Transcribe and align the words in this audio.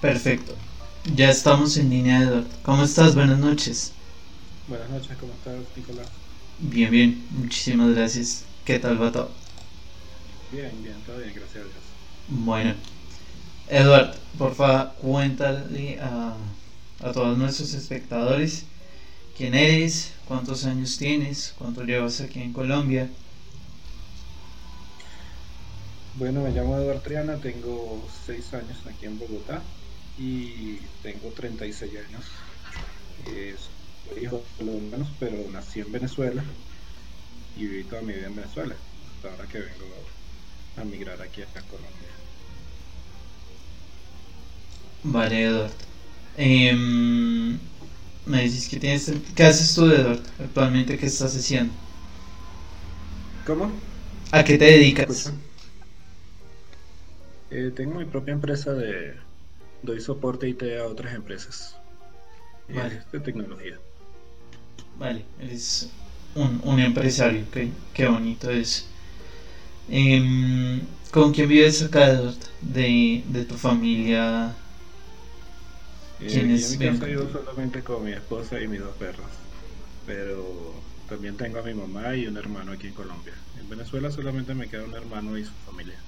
Perfecto. 0.00 0.54
Ya 1.14 1.30
estamos 1.30 1.76
en 1.76 1.90
línea, 1.90 2.22
Eduardo. 2.22 2.48
¿Cómo 2.62 2.84
estás? 2.84 3.14
Buenas 3.14 3.38
noches. 3.38 3.92
Buenas 4.66 4.88
noches, 4.88 5.14
¿cómo 5.18 5.34
estás, 5.34 5.56
Nicolás? 5.76 6.08
Bien, 6.58 6.90
bien. 6.90 7.26
Muchísimas 7.30 7.94
gracias. 7.94 8.44
¿Qué 8.64 8.78
tal 8.78 9.00
va 9.00 9.12
todo? 9.12 9.30
Bien, 10.52 10.70
bien, 10.82 10.96
todo 11.04 11.18
bien, 11.18 11.34
gracias 11.34 11.56
a 11.56 11.58
Dios. 11.58 11.74
Bueno. 12.28 12.74
Eduardo, 13.68 14.14
por 14.38 14.54
favor, 14.54 14.92
cuéntale 15.02 16.00
a, 16.00 16.34
a 17.00 17.12
todos 17.12 17.36
nuestros 17.36 17.74
espectadores 17.74 18.64
quién 19.36 19.54
eres, 19.54 20.12
cuántos 20.26 20.64
años 20.64 20.96
tienes, 20.96 21.54
cuánto 21.58 21.84
llevas 21.84 22.20
aquí 22.22 22.40
en 22.40 22.52
Colombia. 22.52 23.08
Bueno, 26.16 26.40
me 26.40 26.50
llamo 26.50 26.76
Eduardo 26.76 27.00
Triana, 27.00 27.36
tengo 27.36 28.02
6 28.26 28.54
años 28.54 28.78
aquí 28.86 29.06
en 29.06 29.18
Bogotá 29.18 29.62
y 30.20 30.78
tengo 31.02 31.30
36 31.30 31.92
años. 32.06 32.24
Eh, 33.26 33.56
soy 34.08 34.24
hijo 34.24 34.36
de 34.36 34.64
colombianos, 34.64 35.08
pero 35.18 35.36
nací 35.50 35.80
en 35.80 35.90
Venezuela 35.90 36.44
y 37.56 37.64
viví 37.66 37.84
toda 37.84 38.02
mi 38.02 38.12
vida 38.12 38.26
en 38.26 38.36
Venezuela, 38.36 38.74
hasta 39.16 39.30
ahora 39.30 39.46
que 39.48 39.58
vengo 39.58 39.86
a 40.76 40.84
migrar 40.84 41.20
aquí 41.22 41.40
a 41.42 41.46
Colombia. 41.46 42.08
Vale, 45.02 45.42
Eduardo. 45.44 45.74
Em, 46.36 47.58
me 48.26 48.42
dices 48.42 48.68
que 48.68 48.78
tienes... 48.78 49.10
¿Qué 49.34 49.42
haces 49.44 49.74
tú, 49.74 49.86
Eduardo? 49.86 50.22
Actualmente, 50.38 50.98
¿qué 50.98 51.06
estás 51.06 51.34
haciendo? 51.34 51.72
¿Cómo? 53.46 53.72
¿A 54.32 54.44
qué 54.44 54.58
te 54.58 54.66
dedicas? 54.66 55.32
Eh, 57.50 57.72
tengo 57.74 57.98
mi 57.98 58.04
propia 58.04 58.34
empresa 58.34 58.74
de... 58.74 59.29
Doy 59.82 60.00
soporte 60.00 60.48
IT 60.48 60.78
a 60.78 60.86
otras 60.86 61.14
empresas. 61.14 61.82
eh, 62.68 62.74
Vale. 62.76 63.02
De 63.12 63.20
tecnología. 63.20 63.80
Vale, 64.98 65.24
eres 65.40 65.88
un, 66.34 66.60
un 66.64 66.78
empresario, 66.80 67.42
ok. 67.48 67.56
Qué 67.94 68.06
bonito 68.08 68.50
es. 68.50 68.86
Em, 69.88 70.80
¿Con 71.10 71.32
quién 71.32 71.48
vives 71.48 71.82
acá? 71.82 72.20
De, 72.60 73.22
de 73.26 73.44
tu 73.44 73.56
familia. 73.56 74.54
Eh, 76.18 76.38
¿Quiénes 76.38 76.62
aquí 76.62 76.62
en 76.64 76.70
mi 76.70 76.78
ven 76.78 76.92
casa 76.92 77.06
vivo 77.06 77.22
contigo? 77.22 77.30
solamente 77.30 77.82
con 77.82 78.04
mi 78.04 78.12
esposa 78.12 78.60
y 78.60 78.68
mis 78.68 78.80
dos 78.80 78.96
perros. 78.96 79.48
Pero 80.04 80.92
también 81.06 81.36
tengo 81.36 81.58
a 81.60 81.62
mi 81.64 81.74
mamá 81.74 82.14
y 82.16 82.26
un 82.26 82.36
hermano 82.36 82.72
aquí 82.72 82.88
en 82.88 82.94
Colombia. 82.94 83.34
En 83.54 83.68
Venezuela 83.68 84.10
solamente 84.10 84.54
me 84.54 84.68
queda 84.68 84.84
un 84.84 84.94
hermano 84.94 85.36
y 85.38 85.44
su 85.44 85.56
familia. 85.58 86.06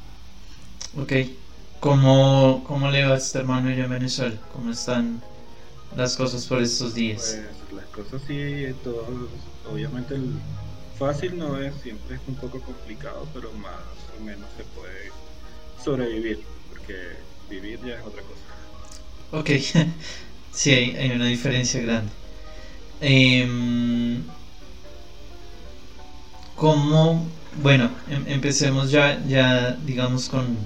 Ok. 0.97 1.13
¿Cómo, 1.83 2.63
cómo 2.65 2.93
le 2.93 3.05
va 3.05 3.15
a 3.15 3.17
este 3.17 3.41
hermano 3.41 3.69
allá 3.69 3.87
en 3.87 3.91
Venezuela? 3.91 4.37
¿Cómo 4.53 4.71
están 4.71 5.21
las 5.97 6.17
cosas 6.17 6.47
por 6.47 6.63
estos 6.63 6.95
días? 6.95 7.41
Pues 7.41 7.73
las 7.73 7.87
cosas 7.89 8.23
sí, 8.23 8.67
todo, 8.85 9.05
obviamente 9.69 10.15
el 10.15 10.31
fácil 10.97 11.37
no 11.37 11.61
es, 11.61 11.75
siempre 11.81 12.15
es 12.15 12.23
un 12.29 12.37
poco 12.37 12.61
complicado, 12.63 13.29
pero 13.35 13.53
más 13.55 13.83
o 14.17 14.23
menos 14.23 14.49
se 14.57 14.63
puede 14.63 15.11
sobrevivir, 15.83 16.47
porque 16.69 16.95
vivir 17.51 17.81
ya 17.85 17.95
es 17.95 18.07
otra 18.07 18.23
cosa. 18.23 18.45
Ok, 19.33 19.51
sí, 20.53 20.71
hay, 20.71 20.95
hay 20.95 21.11
una 21.11 21.27
diferencia 21.27 21.83
grande. 21.83 22.13
Em, 23.01 24.23
¿cómo? 26.55 27.29
Bueno, 27.61 27.91
em- 28.09 28.25
empecemos 28.29 28.93
ya, 28.93 29.21
ya 29.27 29.73
digamos, 29.85 30.29
con, 30.29 30.57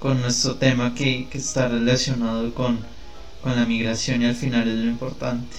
con 0.00 0.20
nuestro 0.20 0.56
tema 0.56 0.94
que, 0.94 1.28
que 1.30 1.38
está 1.38 1.68
relacionado 1.68 2.52
con, 2.54 2.80
con 3.42 3.54
la 3.54 3.66
migración 3.66 4.22
y 4.22 4.26
al 4.26 4.34
final 4.34 4.66
es 4.68 4.76
lo 4.76 4.90
importante. 4.90 5.56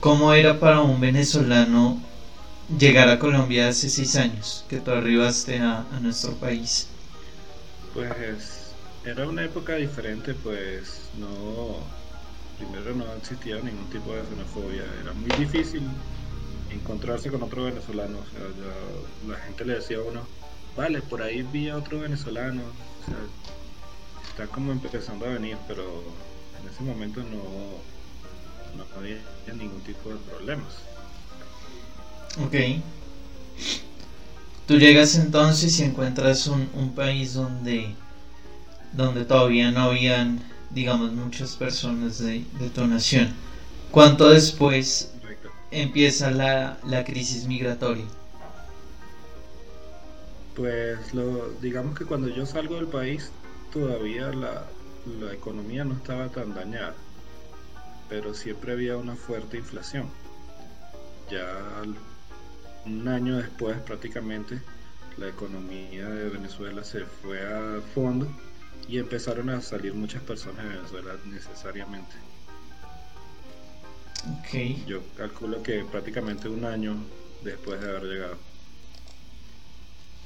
¿Cómo 0.00 0.32
era 0.32 0.58
para 0.58 0.80
un 0.80 1.00
venezolano 1.00 2.00
llegar 2.78 3.08
a 3.08 3.18
Colombia 3.18 3.68
hace 3.68 3.90
seis 3.90 4.16
años 4.16 4.64
que 4.68 4.80
tú 4.80 4.92
arribaste 4.92 5.58
a, 5.58 5.80
a 5.90 6.00
nuestro 6.00 6.34
país? 6.34 6.88
Pues 7.92 8.74
era 9.04 9.28
una 9.28 9.44
época 9.44 9.74
diferente, 9.74 10.34
pues 10.34 11.10
no, 11.18 11.76
primero 12.58 12.94
no 12.94 13.12
existía 13.14 13.56
ningún 13.56 13.90
tipo 13.90 14.14
de 14.14 14.22
xenofobia, 14.22 14.84
era 15.02 15.12
muy 15.12 15.30
difícil 15.32 15.82
encontrarse 16.70 17.30
con 17.30 17.42
otro 17.42 17.64
venezolano, 17.64 18.18
o 18.18 18.26
sea, 18.30 18.40
ya 18.40 19.32
la 19.32 19.38
gente 19.40 19.64
le 19.64 19.74
decía 19.74 19.98
a 19.98 20.02
uno, 20.02 20.26
vale, 20.76 21.02
por 21.02 21.22
ahí 21.22 21.42
vi 21.42 21.68
a 21.68 21.76
otro 21.76 22.00
venezolano, 22.00 22.62
o 22.62 23.06
sea, 23.06 23.16
está 24.30 24.46
como 24.46 24.72
empezando 24.72 25.26
a 25.26 25.30
venir, 25.30 25.56
pero 25.68 25.82
en 26.60 26.68
ese 26.68 26.82
momento 26.82 27.20
no, 27.22 27.42
no 28.76 28.84
había 28.98 29.18
ningún 29.54 29.80
tipo 29.82 30.10
de 30.10 30.16
problemas. 30.16 30.72
Ok. 32.44 32.54
Tú 34.66 34.78
llegas 34.78 35.16
entonces 35.16 35.78
y 35.80 35.82
encuentras 35.82 36.46
un, 36.46 36.70
un 36.74 36.94
país 36.94 37.34
donde, 37.34 37.94
donde 38.92 39.24
todavía 39.24 39.70
no 39.70 39.82
habían, 39.82 40.42
digamos, 40.70 41.12
muchas 41.12 41.56
personas 41.56 42.18
de, 42.18 42.44
de 42.58 42.70
tu 42.70 42.86
nación. 42.86 43.34
¿Cuánto 43.90 44.30
después 44.30 45.10
Correcto. 45.20 45.50
empieza 45.70 46.30
la, 46.30 46.78
la 46.86 47.04
crisis 47.04 47.46
migratoria? 47.46 48.06
Pues 50.56 51.14
lo, 51.14 51.50
digamos 51.60 51.98
que 51.98 52.04
cuando 52.04 52.28
yo 52.28 52.44
salgo 52.44 52.76
del 52.76 52.88
país 52.88 53.30
todavía 53.72 54.28
la, 54.32 54.66
la 55.20 55.32
economía 55.32 55.84
no 55.84 55.94
estaba 55.94 56.28
tan 56.28 56.54
dañada, 56.54 56.94
pero 58.08 58.34
siempre 58.34 58.72
había 58.72 58.96
una 58.96 59.16
fuerte 59.16 59.56
inflación. 59.56 60.10
Ya 61.30 61.58
un 62.84 63.08
año 63.08 63.38
después 63.38 63.78
prácticamente 63.80 64.60
la 65.16 65.28
economía 65.28 66.08
de 66.08 66.28
Venezuela 66.28 66.84
se 66.84 67.04
fue 67.04 67.40
a 67.42 67.80
fondo 67.94 68.26
y 68.88 68.98
empezaron 68.98 69.50
a 69.50 69.60
salir 69.60 69.94
muchas 69.94 70.22
personas 70.22 70.64
de 70.64 70.76
Venezuela 70.76 71.14
necesariamente. 71.26 72.14
Ok. 74.38 74.86
Yo 74.86 75.00
calculo 75.16 75.62
que 75.62 75.84
prácticamente 75.84 76.48
un 76.48 76.64
año 76.64 76.96
después 77.42 77.80
de 77.80 77.88
haber 77.88 78.04
llegado. 78.04 78.51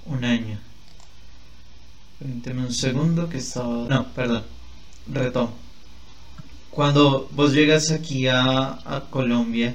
Un 0.06 0.24
año. 0.24 0.58
Permíteme 2.18 2.62
un 2.62 2.72
segundo 2.72 3.28
que 3.28 3.38
estaba... 3.38 3.88
No, 3.88 4.06
perdón. 4.14 4.44
Retomo. 5.08 5.54
Cuando 6.70 7.28
vos 7.32 7.52
llegas 7.52 7.90
aquí 7.90 8.28
a, 8.28 8.78
a 8.84 9.06
Colombia, 9.10 9.74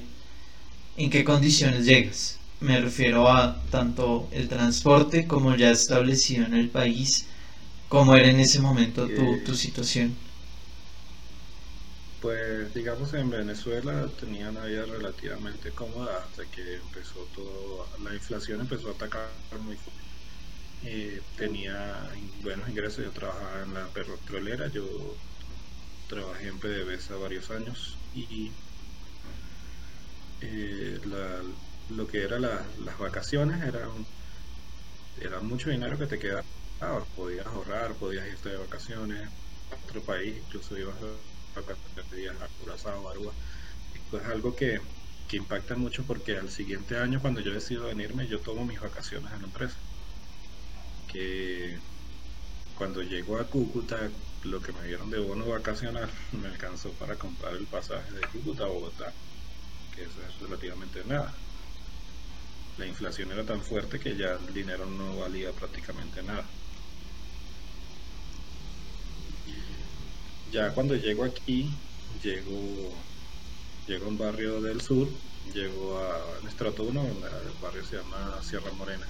¿en 0.98 1.10
qué 1.10 1.24
condiciones 1.24 1.86
llegas? 1.86 2.40
Me 2.60 2.80
refiero 2.80 3.28
a 3.30 3.62
tanto 3.72 4.28
el 4.32 4.48
transporte 4.48 5.28
como 5.28 5.56
ya 5.56 5.72
establecido 5.72 6.46
en 6.46 6.54
el 6.54 6.70
país, 6.70 7.28
como 7.90 8.16
era 8.16 8.30
en 8.30 8.40
ese 8.40 8.60
momento 8.62 9.10
tu, 9.10 9.36
Eh, 9.36 9.42
tu 9.46 9.56
situación. 9.56 10.16
Pues 12.22 12.74
digamos 12.74 13.14
en 13.16 13.30
Venezuela 13.32 14.08
tenía 14.20 14.50
una 14.50 14.64
vida 14.66 14.86
relativamente 14.86 15.72
cómoda 15.72 16.24
hasta 16.24 16.46
que 16.46 16.76
empezó 16.76 17.28
todo, 17.36 17.88
la 18.04 18.14
inflación 18.14 18.62
empezó 18.62 18.90
a 18.90 18.92
atacar 18.92 19.30
muy 19.66 19.76
fuerte. 19.76 20.11
Eh, 20.82 21.22
tenía 21.36 22.10
buenos 22.42 22.68
ingresos, 22.70 23.06
yo 23.06 23.14
trabajaba 23.14 23.62
en 23.64 23.74
la 23.74 23.92
petrolera, 23.94 24.70
yo 24.70 25.18
trabajé 26.08 26.48
en 26.50 26.60
PDVSA 26.60 27.18
varios 27.18 27.52
años 27.52 28.02
y 28.14 28.56
eh, 30.42 31.00
lo 31.88 32.08
que 32.08 32.24
era 32.24 32.40
la- 32.40 32.72
las 32.78 32.98
vacaciones 32.98 33.64
era, 33.64 33.88
un- 33.90 34.08
era 35.16 35.40
mucho 35.42 35.70
dinero 35.70 35.98
que 35.98 36.08
te 36.08 36.20
quedaba, 36.20 36.46
podías 37.16 37.46
ahorrar, 37.46 37.98
podías 37.98 38.28
irte 38.28 38.50
de 38.50 38.58
vacaciones 38.58 39.30
a 39.70 39.76
otro 39.76 40.04
país, 40.04 40.38
incluso 40.40 40.78
ibas 40.78 40.98
a 41.02 41.22
vacaciones 41.62 42.42
a 42.42 42.50
Curazao, 42.50 43.10
Aruba, 43.10 43.36
y 43.94 44.00
pues 44.02 44.24
algo 44.26 44.56
que, 44.56 44.80
que 45.28 45.38
impacta 45.38 45.76
mucho 45.78 46.06
porque 46.06 46.38
al 46.38 46.50
siguiente 46.50 46.98
año 46.98 47.22
cuando 47.22 47.42
yo 47.42 47.54
decido 47.54 47.86
venirme 47.88 48.28
yo 48.28 48.42
tomo 48.42 48.66
mis 48.66 48.80
vacaciones 48.82 49.34
en 49.34 49.42
la 49.42 49.48
empresa 49.48 49.82
que 51.08 51.78
cuando 52.78 53.02
llego 53.02 53.38
a 53.38 53.46
Cúcuta 53.46 53.98
lo 54.44 54.62
que 54.62 54.74
me 54.74 54.84
dieron 54.88 55.10
de 55.12 55.20
bono 55.20 55.46
vacacional 55.46 56.10
me 56.32 56.48
alcanzó 56.48 56.92
para 56.94 57.16
comprar 57.16 57.54
el 57.54 57.66
pasaje 57.68 58.12
de 58.12 58.22
Cúcuta 58.22 58.64
a 58.64 58.68
Bogotá 58.68 59.14
que 59.96 60.04
eso 60.04 60.22
es 60.28 60.40
relativamente 60.40 61.04
nada. 61.06 61.34
La 62.78 62.86
inflación 62.86 63.32
era 63.32 63.44
tan 63.44 63.62
fuerte 63.62 64.00
que 64.00 64.16
ya 64.16 64.34
el 64.48 64.54
dinero 64.54 64.86
no 64.86 65.18
valía 65.18 65.52
prácticamente 65.52 66.24
nada. 66.24 66.46
Ya 70.52 70.74
cuando 70.74 70.96
llego 70.96 71.24
aquí 71.24 71.70
llego 72.24 72.94
llego 73.88 74.06
a 74.06 74.10
un 74.10 74.18
barrio 74.18 74.62
del 74.62 74.82
sur 74.82 75.08
llego 75.54 75.98
a 75.98 76.40
en 76.42 76.48
estrato 76.48 76.84
1 76.84 77.02
el 77.02 77.62
barrio 77.62 77.84
se 77.86 77.98
llama 77.98 78.40
Sierra 78.44 78.72
Morena 78.74 79.08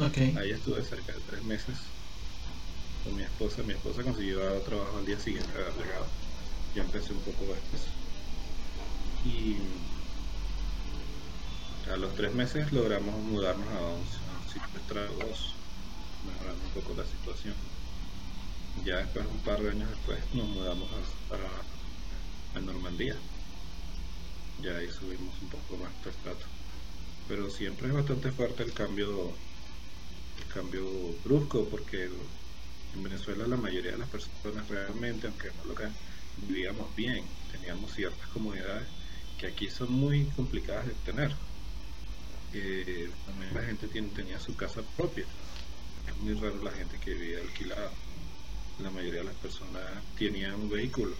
Ok. 0.00 0.16
Ahí 0.38 0.50
estuve 0.50 0.82
cerca 0.82 1.12
de 1.12 1.20
tres 1.20 1.42
meses. 1.44 1.76
con 3.04 3.16
mi 3.16 3.22
esposa. 3.22 3.62
Mi 3.62 3.74
esposa 3.74 4.02
consiguió 4.02 4.40
trabajo 4.60 4.98
al 4.98 5.06
día 5.06 5.18
siguiente 5.18 5.52
de 5.52 5.62
haber 5.62 5.74
llegado. 5.74 6.06
Yo 6.74 6.82
empecé 6.82 7.12
un 7.12 7.20
poco 7.20 7.44
después. 7.52 7.82
Y 9.24 9.56
a 11.90 11.96
los 11.96 12.14
tres 12.14 12.32
meses 12.32 12.72
logramos 12.72 13.14
mudarnos 13.22 13.68
a 13.68 13.80
un, 13.80 14.04
sitio 14.48 14.80
estragos, 14.80 15.54
mejorando 16.26 16.64
un 16.64 16.82
poco 16.82 16.94
la 16.94 17.04
situación. 17.04 17.54
Ya 18.84 18.98
después, 18.98 19.26
un 19.26 19.40
par 19.40 19.60
de 19.60 19.70
años 19.70 19.90
después, 19.90 20.18
nos 20.32 20.48
mudamos 20.48 20.88
a, 21.30 22.58
a 22.58 22.60
Normandía. 22.60 23.16
Ya 24.62 24.76
ahí 24.76 24.88
subimos 24.88 25.34
un 25.42 25.48
poco 25.48 25.82
más 25.82 25.92
de 26.04 26.10
estrato. 26.10 26.46
Pero 27.28 27.50
siempre 27.50 27.88
es 27.88 27.94
bastante 27.94 28.30
fuerte 28.32 28.62
el 28.62 28.72
cambio, 28.72 29.32
cambio 30.44 30.84
brusco, 31.24 31.66
porque 31.70 32.08
en 32.94 33.02
Venezuela 33.02 33.46
la 33.46 33.56
mayoría 33.56 33.92
de 33.92 33.98
las 33.98 34.08
personas 34.08 34.68
realmente, 34.68 35.26
aunque 35.26 35.48
no 35.58 35.64
lo 35.66 35.74
crean, 35.74 35.94
vivíamos 36.48 36.94
bien, 36.94 37.24
teníamos 37.50 37.92
ciertas 37.92 38.26
comodidades 38.28 38.88
que 39.38 39.46
aquí 39.46 39.70
son 39.70 39.92
muy 39.92 40.24
complicadas 40.36 40.86
de 40.86 40.94
tener. 41.04 41.32
Eh, 42.54 43.10
también 43.26 43.54
la 43.54 43.62
gente 43.62 43.88
tenía 43.88 44.38
su 44.38 44.54
casa 44.56 44.82
propia. 44.96 45.24
Es 46.06 46.16
muy 46.18 46.34
raro 46.34 46.62
la 46.62 46.70
gente 46.70 46.98
que 46.98 47.14
vivía 47.14 47.40
alquilada. 47.40 47.90
La 48.82 48.90
mayoría 48.90 49.20
de 49.20 49.26
las 49.26 49.36
personas 49.36 49.82
tenían 50.18 50.54
un 50.54 50.70
vehículo. 50.70 51.14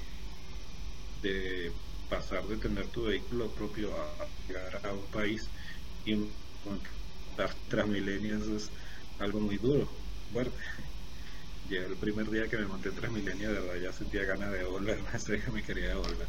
De 1.23 1.73
pasar 2.09 2.47
de 2.47 2.57
tener 2.59 2.87
tu 2.89 3.05
vehículo 3.05 3.49
propio 3.53 3.91
a 3.97 4.27
llegar 4.47 4.81
a 4.85 4.93
un 4.93 5.07
país 5.07 5.49
y 6.05 6.15
dar 7.37 7.55
Transmilenio 7.69 8.37
es 8.37 8.71
algo 9.19 9.41
muy 9.41 9.57
duro, 9.57 9.89
fuerte. 10.33 10.57
Llegó 11.69 11.87
el 11.87 11.97
primer 11.97 12.31
día 12.31 12.49
que 12.49 12.57
me 12.59 12.67
monté 12.67 12.91
en 12.91 12.97
Transmilenio, 12.97 13.53
de 13.53 13.61
verdad 13.61 13.83
ya 13.83 13.93
sentía 13.93 14.25
ganas 14.25 14.53
de 14.53 14.65
volver, 14.65 14.99
sé 15.19 15.41
que 15.41 15.51
me 15.51 15.63
quería 15.63 15.89
devolver. 15.89 16.27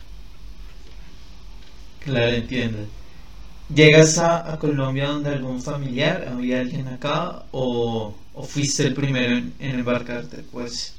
Claro, 2.00 2.31
entiendo. 2.31 2.88
¿Llegas 3.74 4.18
a, 4.18 4.57
Colombia 4.59 5.07
donde 5.07 5.30
algún 5.30 5.62
familiar, 5.62 6.27
había 6.27 6.59
alguien 6.59 6.88
acá 6.88 7.45
o, 7.51 8.13
fuiste 8.47 8.86
el 8.86 8.94
primero 8.94 9.38
en, 9.38 9.53
embarcarte? 9.59 10.44
Pues. 10.51 10.95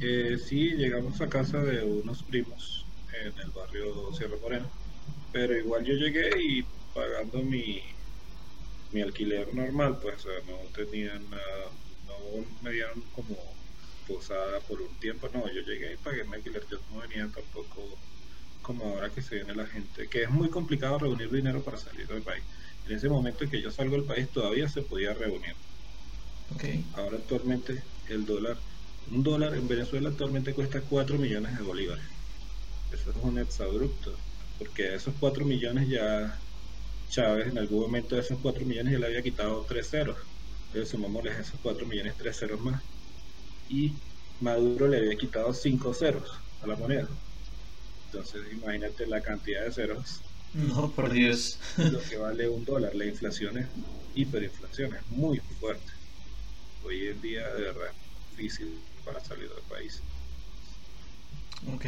Eh, 0.00 0.38
sí, 0.38 0.70
llegamos 0.70 1.20
a 1.20 1.28
casa 1.28 1.58
de 1.58 1.82
unos 1.82 2.22
primos 2.22 2.86
en 3.12 3.38
el 3.38 3.50
barrio 3.50 4.14
Sierra 4.16 4.36
Morena, 4.40 4.66
pero 5.32 5.56
igual 5.58 5.84
yo 5.84 5.94
llegué 5.94 6.30
y 6.40 6.64
pagando 6.94 7.42
mi, 7.42 7.82
mi 8.94 9.02
alquiler 9.02 9.52
normal, 9.52 9.98
pues 10.00 10.24
no 10.46 10.56
tenían 10.72 11.28
nada, 11.28 11.66
no 12.06 12.44
me 12.62 12.70
dieron 12.70 13.02
como 13.14 13.36
posada 14.06 14.60
por 14.60 14.80
un 14.80 14.94
tiempo, 15.00 15.28
no, 15.34 15.46
yo 15.52 15.62
llegué 15.62 15.94
y 15.94 15.96
pagué 15.96 16.22
mi 16.22 16.36
alquiler, 16.36 16.62
yo 16.70 16.78
no 16.92 17.00
venía 17.00 17.28
tampoco 17.34 17.98
como 18.62 18.84
ahora 18.84 19.10
que 19.10 19.20
se 19.20 19.34
viene 19.34 19.54
la 19.54 19.66
gente, 19.66 20.08
que 20.08 20.22
es 20.22 20.30
muy 20.30 20.48
complicado 20.48 20.98
reunir 20.98 21.30
dinero 21.30 21.60
para 21.62 21.76
salir 21.76 22.06
del 22.06 22.22
país. 22.22 22.44
En 22.86 22.96
ese 22.96 23.08
momento 23.08 23.44
en 23.44 23.50
que 23.50 23.60
yo 23.60 23.70
salgo 23.72 23.96
del 23.96 24.04
país 24.04 24.28
todavía 24.28 24.68
se 24.68 24.82
podía 24.82 25.12
reunir. 25.12 25.54
Ahora 26.94 27.16
actualmente 27.16 27.82
el 28.08 28.24
dólar, 28.26 28.56
un 29.10 29.24
dólar 29.24 29.54
en 29.54 29.66
Venezuela 29.66 30.10
actualmente 30.10 30.54
cuesta 30.54 30.80
4 30.80 31.18
millones 31.18 31.58
de 31.58 31.64
bolívares. 31.64 32.04
Eso 32.92 33.10
es 33.10 33.16
un 33.22 33.38
exabrupto, 33.38 34.14
porque 34.58 34.94
esos 34.94 35.14
4 35.18 35.44
millones 35.44 35.88
ya 35.88 36.38
Chávez 37.08 37.48
en 37.48 37.58
algún 37.58 37.80
momento 37.80 38.14
de 38.14 38.22
esos 38.22 38.38
4 38.40 38.64
millones 38.64 38.92
ya 38.92 38.98
le 38.98 39.06
había 39.06 39.22
quitado 39.22 39.64
3 39.68 39.88
ceros. 39.88 40.18
Entonces 40.66 40.90
sumámosles 40.90 41.38
esos 41.38 41.60
4 41.60 41.86
millones 41.86 42.14
3 42.16 42.36
ceros 42.36 42.60
más. 42.60 42.82
Y 43.68 43.92
Maduro 44.40 44.88
le 44.88 44.98
había 44.98 45.16
quitado 45.16 45.52
5 45.52 45.94
ceros 45.94 46.30
a 46.62 46.66
la 46.66 46.76
moneda. 46.76 47.08
Entonces 48.06 48.42
imagínate 48.52 49.06
la 49.06 49.20
cantidad 49.20 49.64
de 49.64 49.72
ceros. 49.72 50.20
No, 50.54 50.90
por 50.92 51.12
Dios. 51.12 51.58
Lo 51.76 52.00
que 52.00 52.16
vale 52.16 52.48
un 52.48 52.64
dólar. 52.64 52.94
La 52.94 53.06
inflación 53.06 53.58
es 53.58 53.66
hiperinflación, 54.14 54.94
es 54.94 55.06
muy 55.08 55.40
fuerte. 55.58 55.92
Hoy 56.84 57.08
en 57.08 57.20
día 57.20 57.52
de 57.54 57.62
verdad 57.62 57.88
es 57.88 58.36
difícil 58.36 58.78
para 59.04 59.20
salir 59.20 59.48
del 59.48 59.64
país. 59.68 60.02
Ok. 61.74 61.86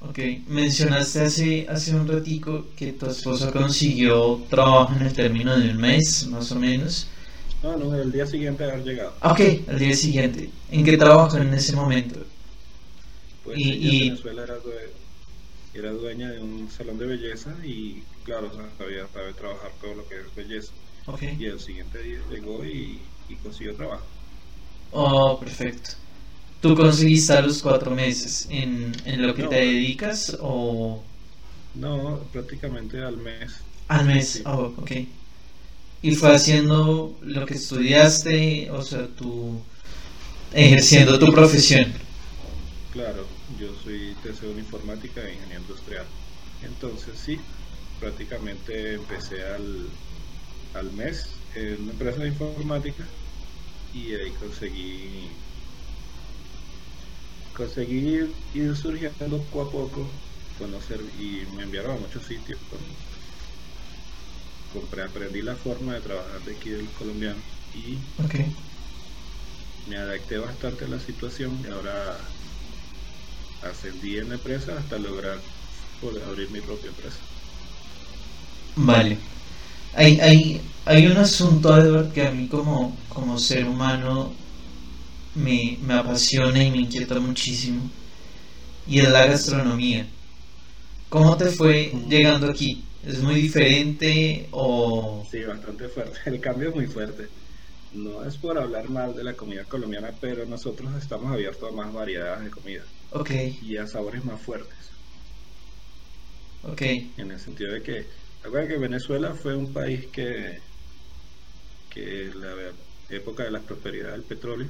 Ok, 0.00 0.18
mencionaste 0.48 1.22
hace, 1.22 1.66
hace 1.68 1.94
un 1.94 2.06
ratico 2.06 2.66
que 2.76 2.92
tu 2.92 3.06
esposa 3.06 3.50
consiguió 3.50 4.42
trabajo 4.48 4.94
en 4.94 5.06
el 5.06 5.12
término 5.12 5.58
de 5.58 5.70
un 5.70 5.78
mes, 5.78 6.26
más 6.28 6.52
o 6.52 6.56
menos. 6.56 7.08
No, 7.62 7.76
no, 7.76 7.94
el 7.94 8.12
día 8.12 8.26
siguiente 8.26 8.64
de 8.64 8.72
haber 8.72 8.84
llegado. 8.84 9.14
Ok, 9.22 9.40
el 9.40 9.78
día 9.78 9.96
siguiente. 9.96 10.50
¿En 10.70 10.84
qué 10.84 10.96
trabajó 10.96 11.38
en 11.38 11.52
ese 11.54 11.74
momento? 11.74 12.20
Pues 13.42 13.58
y, 13.58 14.10
Venezuela 14.10 14.44
era, 15.74 15.90
dueña 15.90 16.30
de 16.30 16.40
un 16.40 16.70
salón 16.70 16.98
de 16.98 17.06
belleza 17.06 17.54
y 17.64 18.02
claro, 18.24 18.50
sabía, 18.78 19.06
sabía 19.12 19.32
trabajar 19.32 19.70
todo 19.80 19.94
lo 19.94 20.08
que 20.08 20.16
es 20.16 20.34
belleza. 20.34 20.72
Y 21.38 21.44
el 21.46 21.60
siguiente 21.60 22.02
día 22.02 22.18
llegó 22.30 22.64
y, 22.64 23.00
consiguió 23.42 23.74
trabajo. 23.74 24.04
Oh, 24.92 25.38
perfecto. 25.38 25.90
¿Tú 26.66 26.74
conseguiste 26.74 27.32
a 27.32 27.42
los 27.42 27.62
cuatro 27.62 27.92
meses 27.92 28.48
en, 28.50 28.92
lo 29.24 29.34
que 29.34 29.44
te 29.44 29.54
dedicas 29.54 30.36
o...? 30.40 31.00
No, 31.76 32.18
prácticamente 32.32 33.00
al 33.04 33.18
mes. 33.18 33.58
Al 33.86 34.06
mes, 34.06 34.42
oh, 34.44 34.74
ok. 34.76 34.90
¿Y 36.02 36.14
fue 36.16 36.34
haciendo 36.34 37.16
lo 37.22 37.46
que 37.46 37.54
estudiaste, 37.54 38.68
o 38.72 38.82
sea, 38.82 39.06
tú 39.06 39.60
ejerciendo 40.52 41.20
tu 41.20 41.30
profesión? 41.32 41.92
Claro, 42.92 43.24
yo 43.60 43.68
soy 43.84 44.16
tercero 44.24 44.50
en 44.50 44.58
informática 44.58 45.20
e 45.22 45.34
ingeniero 45.34 45.60
industrial. 45.60 46.06
Entonces 46.64 47.14
sí, 47.24 47.38
prácticamente 48.00 48.94
empecé 48.94 49.44
al, 49.44 49.86
al 50.74 50.92
mes 50.94 51.28
en 51.54 51.82
una 51.82 51.92
empresa 51.92 52.22
de 52.22 52.28
informática 52.28 53.04
y 53.94 54.14
ahí 54.14 54.32
conseguí 54.40 55.28
conseguí 57.56 58.28
ir 58.54 58.76
surgiendo 58.76 59.38
poco 59.50 59.62
a 59.62 59.70
poco 59.70 60.08
conocer 60.58 61.00
y 61.18 61.42
me 61.56 61.62
enviaron 61.62 61.96
a 61.96 62.00
muchos 62.00 62.24
sitios 62.24 62.58
compré 64.72 65.04
aprendí 65.04 65.42
la 65.42 65.54
forma 65.54 65.94
de 65.94 66.00
trabajar 66.00 66.40
de 66.44 66.54
aquí 66.54 66.70
del 66.70 66.86
colombiano 66.98 67.38
y 67.74 67.98
me 69.88 69.96
adapté 69.96 70.38
bastante 70.38 70.84
a 70.84 70.88
la 70.88 71.00
situación 71.00 71.58
y 71.64 71.70
ahora 71.70 72.18
ascendí 73.62 74.18
en 74.18 74.28
la 74.28 74.34
empresa 74.34 74.76
hasta 74.78 74.98
lograr 74.98 75.38
poder 76.00 76.22
abrir 76.24 76.50
mi 76.50 76.60
propia 76.60 76.88
empresa. 76.88 77.18
Vale. 78.76 79.18
Hay, 79.94 80.20
hay, 80.20 80.60
hay 80.84 81.06
un 81.06 81.16
asunto, 81.16 81.76
Edward, 81.76 82.12
que 82.12 82.26
a 82.26 82.30
mí 82.30 82.48
como, 82.48 82.96
como 83.08 83.38
ser 83.38 83.64
humano 83.64 84.32
me, 85.36 85.78
me 85.82 85.94
apasiona 85.94 86.62
y 86.64 86.70
me 86.70 86.78
inquieta 86.78 87.20
muchísimo, 87.20 87.90
y 88.86 88.98
es 89.00 89.08
la 89.10 89.26
gastronomía. 89.26 90.06
¿Cómo 91.08 91.36
te 91.36 91.46
fue 91.46 91.92
llegando 92.08 92.50
aquí? 92.50 92.84
¿Es 93.06 93.22
muy 93.22 93.36
diferente 93.36 94.48
o...? 94.50 95.24
Sí, 95.30 95.42
bastante 95.42 95.88
fuerte. 95.88 96.18
El 96.26 96.40
cambio 96.40 96.70
es 96.70 96.74
muy 96.74 96.86
fuerte. 96.86 97.28
No 97.92 98.24
es 98.24 98.36
por 98.36 98.58
hablar 98.58 98.88
mal 98.90 99.14
de 99.14 99.22
la 99.22 99.34
comida 99.34 99.64
colombiana, 99.64 100.10
pero 100.20 100.44
nosotros 100.46 100.90
estamos 101.00 101.32
abiertos 101.32 101.72
a 101.72 101.74
más 101.74 101.92
variedades 101.92 102.44
de 102.44 102.50
comida. 102.50 102.82
Y 103.62 103.76
a 103.76 103.86
sabores 103.86 104.24
más 104.24 104.40
fuertes. 104.40 104.74
Ok. 106.64 106.82
En 107.16 107.30
el 107.30 107.38
sentido 107.38 107.72
de 107.72 107.82
que, 107.82 108.06
recuerda 108.42 108.68
que 108.68 108.78
Venezuela 108.78 109.34
fue 109.34 109.54
un 109.54 109.72
país 109.72 110.06
que, 110.06 110.58
que 111.90 112.24
en 112.24 112.40
la 112.40 112.48
época 113.08 113.44
de 113.44 113.52
la 113.52 113.60
prosperidad 113.60 114.10
del 114.10 114.22
petróleo 114.22 114.68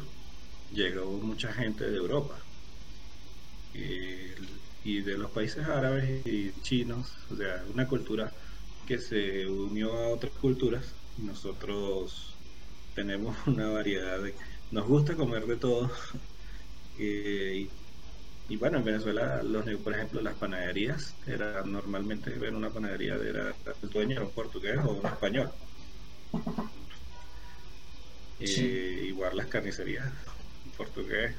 llegó 0.72 1.10
mucha 1.18 1.52
gente 1.52 1.90
de 1.90 1.96
Europa 1.96 2.38
y, 3.74 5.00
de 5.00 5.18
los 5.18 5.30
países 5.30 5.66
árabes 5.66 6.26
y 6.26 6.52
chinos, 6.62 7.12
o 7.30 7.36
sea, 7.36 7.64
una 7.72 7.86
cultura 7.88 8.32
que 8.86 8.98
se 8.98 9.46
unió 9.46 9.92
a 9.92 10.08
otras 10.08 10.32
culturas. 10.32 10.94
Nosotros 11.18 12.34
tenemos 12.94 13.36
una 13.46 13.68
variedad 13.68 14.20
de... 14.20 14.34
Nos 14.70 14.86
gusta 14.86 15.14
comer 15.14 15.46
de 15.46 15.56
todo. 15.56 15.90
y 16.98 17.68
y 18.48 18.56
bueno, 18.56 18.78
en 18.78 18.84
Venezuela, 18.84 19.42
los, 19.42 19.64
por 19.80 19.92
ejemplo, 19.94 20.20
las 20.20 20.34
panaderías, 20.34 21.14
era 21.26 21.62
normalmente 21.64 22.30
ver 22.30 22.54
una 22.54 22.70
panadería, 22.70 23.16
era 23.16 23.52
el 23.82 23.90
dueño 23.90 24.12
era 24.12 24.22
un 24.22 24.30
portugués 24.30 24.78
o 24.84 24.92
un 24.92 25.06
español. 25.06 25.50
igual 28.38 29.36
las 29.36 29.46
carnicerías, 29.48 30.12
portugués, 30.76 31.34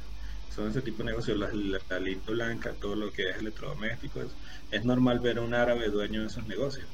son 0.55 0.69
ese 0.69 0.81
tipo 0.81 0.99
de 0.99 1.11
negocios, 1.11 1.37
la, 1.37 1.49
la, 1.53 1.79
blanca, 2.25 2.73
todo 2.73 2.95
lo 2.95 3.11
que 3.11 3.29
es 3.29 3.37
electrodomésticos, 3.37 4.31
es 4.71 4.85
normal 4.85 5.19
ver 5.19 5.37
a 5.37 5.41
un 5.41 5.53
árabe 5.53 5.89
dueño 5.89 6.21
de 6.21 6.27
esos 6.27 6.47
negocios. 6.47 6.87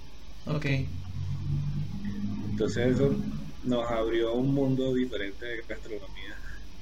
Ok. 0.46 0.66
Entonces 2.52 2.96
eso 2.96 3.16
nos 3.64 3.90
abrió 3.90 4.34
un 4.34 4.54
mundo 4.54 4.94
diferente 4.94 5.46
de 5.46 5.62
gastronomía, 5.68 6.36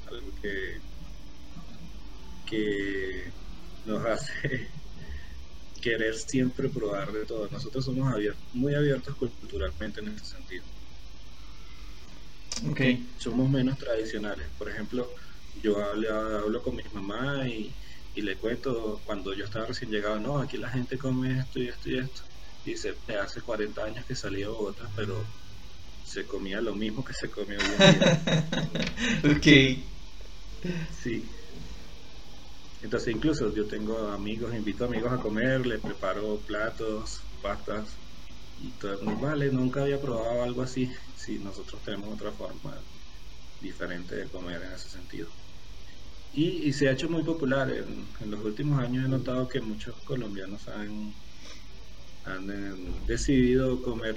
algo 0.10 0.28
que, 0.42 0.78
que 2.50 3.32
nos 3.86 4.06
hace 4.06 4.68
querer 5.82 6.16
siempre 6.16 6.70
probar 6.70 7.12
de 7.12 7.26
todo. 7.26 7.48
Nosotros 7.52 7.86
somos 7.86 8.12
muy 8.54 8.76
abiertos 8.76 9.16
culturalmente 9.16 10.02
en 10.02 10.10
ese 10.10 10.26
sentido. 10.26 10.64
Okay. 12.72 13.08
Somos 13.18 13.50
menos 13.50 13.78
tradicionales. 13.78 14.48
Por 14.58 14.70
ejemplo, 14.70 15.10
yo 15.56 15.84
hablo, 15.84 16.40
hablo 16.40 16.62
con 16.62 16.76
mi 16.76 16.84
mamá 16.94 17.48
y, 17.48 17.74
le 18.16 18.36
cuento 18.38 19.02
cuando 19.06 19.34
yo 19.34 19.46
estaba 19.46 19.68
recién 19.68 19.90
llegado, 19.90 20.20
no, 20.20 20.40
aquí 20.40 20.58
la 20.58 20.70
gente 20.70 20.98
come 20.98 21.40
esto 21.40 21.60
y 21.60 21.70
esto 21.70 21.90
y 21.90 21.98
esto. 21.98 22.22
Dice, 22.66 22.94
hace 23.20 23.42
40 23.42 23.84
años 23.84 24.06
que 24.06 24.16
salí 24.16 24.44
a 24.44 24.50
Bogotá, 24.50 24.88
pero 24.96 25.26
se 26.04 26.26
comía 26.26 26.62
lo 26.62 26.76
mismo 26.76 27.04
que 27.04 27.14
se 27.14 27.30
come 27.30 27.58
hoy 27.58 27.64
en 27.64 28.00
día. 28.00 28.46
ok. 29.38 29.48
Sí. 31.04 31.24
Entonces 32.84 33.16
incluso 33.16 33.54
yo 33.56 33.66
tengo 33.66 33.98
amigos, 34.10 34.54
invito 34.54 34.86
amigos 34.86 35.12
a 35.14 35.18
comer, 35.18 35.66
les 35.66 35.80
preparo 35.80 36.38
platos, 36.40 37.22
pastas 37.42 37.98
y 38.60 38.70
todo 38.72 39.00
vale, 39.20 39.52
nunca 39.52 39.84
había 39.84 40.00
probado 40.00 40.44
algo 40.44 40.62
así, 40.62 40.92
si 41.16 41.40
nosotros 41.40 41.82
tenemos 41.84 42.14
otra 42.14 42.32
forma 42.32 42.78
diferente 43.62 44.16
de 44.16 44.30
comer 44.30 44.62
en 44.64 44.74
ese 44.74 44.90
sentido. 44.90 45.30
Y, 46.34 46.72
se 46.72 46.88
ha 46.88 46.94
hecho 46.94 47.10
muy 47.10 47.24
popular, 47.24 47.70
en, 47.70 48.32
los 48.32 48.44
últimos 48.44 48.80
años 48.80 49.06
he 49.06 49.10
notado 49.10 49.48
que 49.50 49.60
muchos 49.60 49.96
colombianos 50.06 50.68
han, 50.70 51.14
han 52.26 52.50
eh, 52.50 52.94
decidido 53.06 53.82
comer 53.82 54.16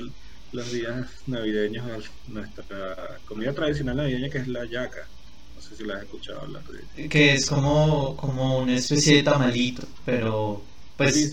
los 0.53 0.73
días 0.73 1.09
navideños 1.27 2.11
nuestra 2.29 3.19
comida 3.27 3.53
tradicional 3.53 3.97
navideña 3.97 4.31
que 4.31 4.39
es 4.39 4.47
la 4.47 4.65
yaca 4.65 5.09
no 5.57 5.61
sé 5.61 5.77
si 5.77 5.85
la 5.85 5.97
has 5.97 6.03
escuchado 6.03 6.43
hablar 6.43 6.63
de 6.65 7.09
Que 7.09 7.35
es 7.35 7.47
como, 7.47 8.17
como 8.17 8.59
una 8.59 8.77
especie 8.77 9.17
de 9.17 9.23
tamalito, 9.23 9.87
pero 10.05 10.63
pues... 10.97 11.33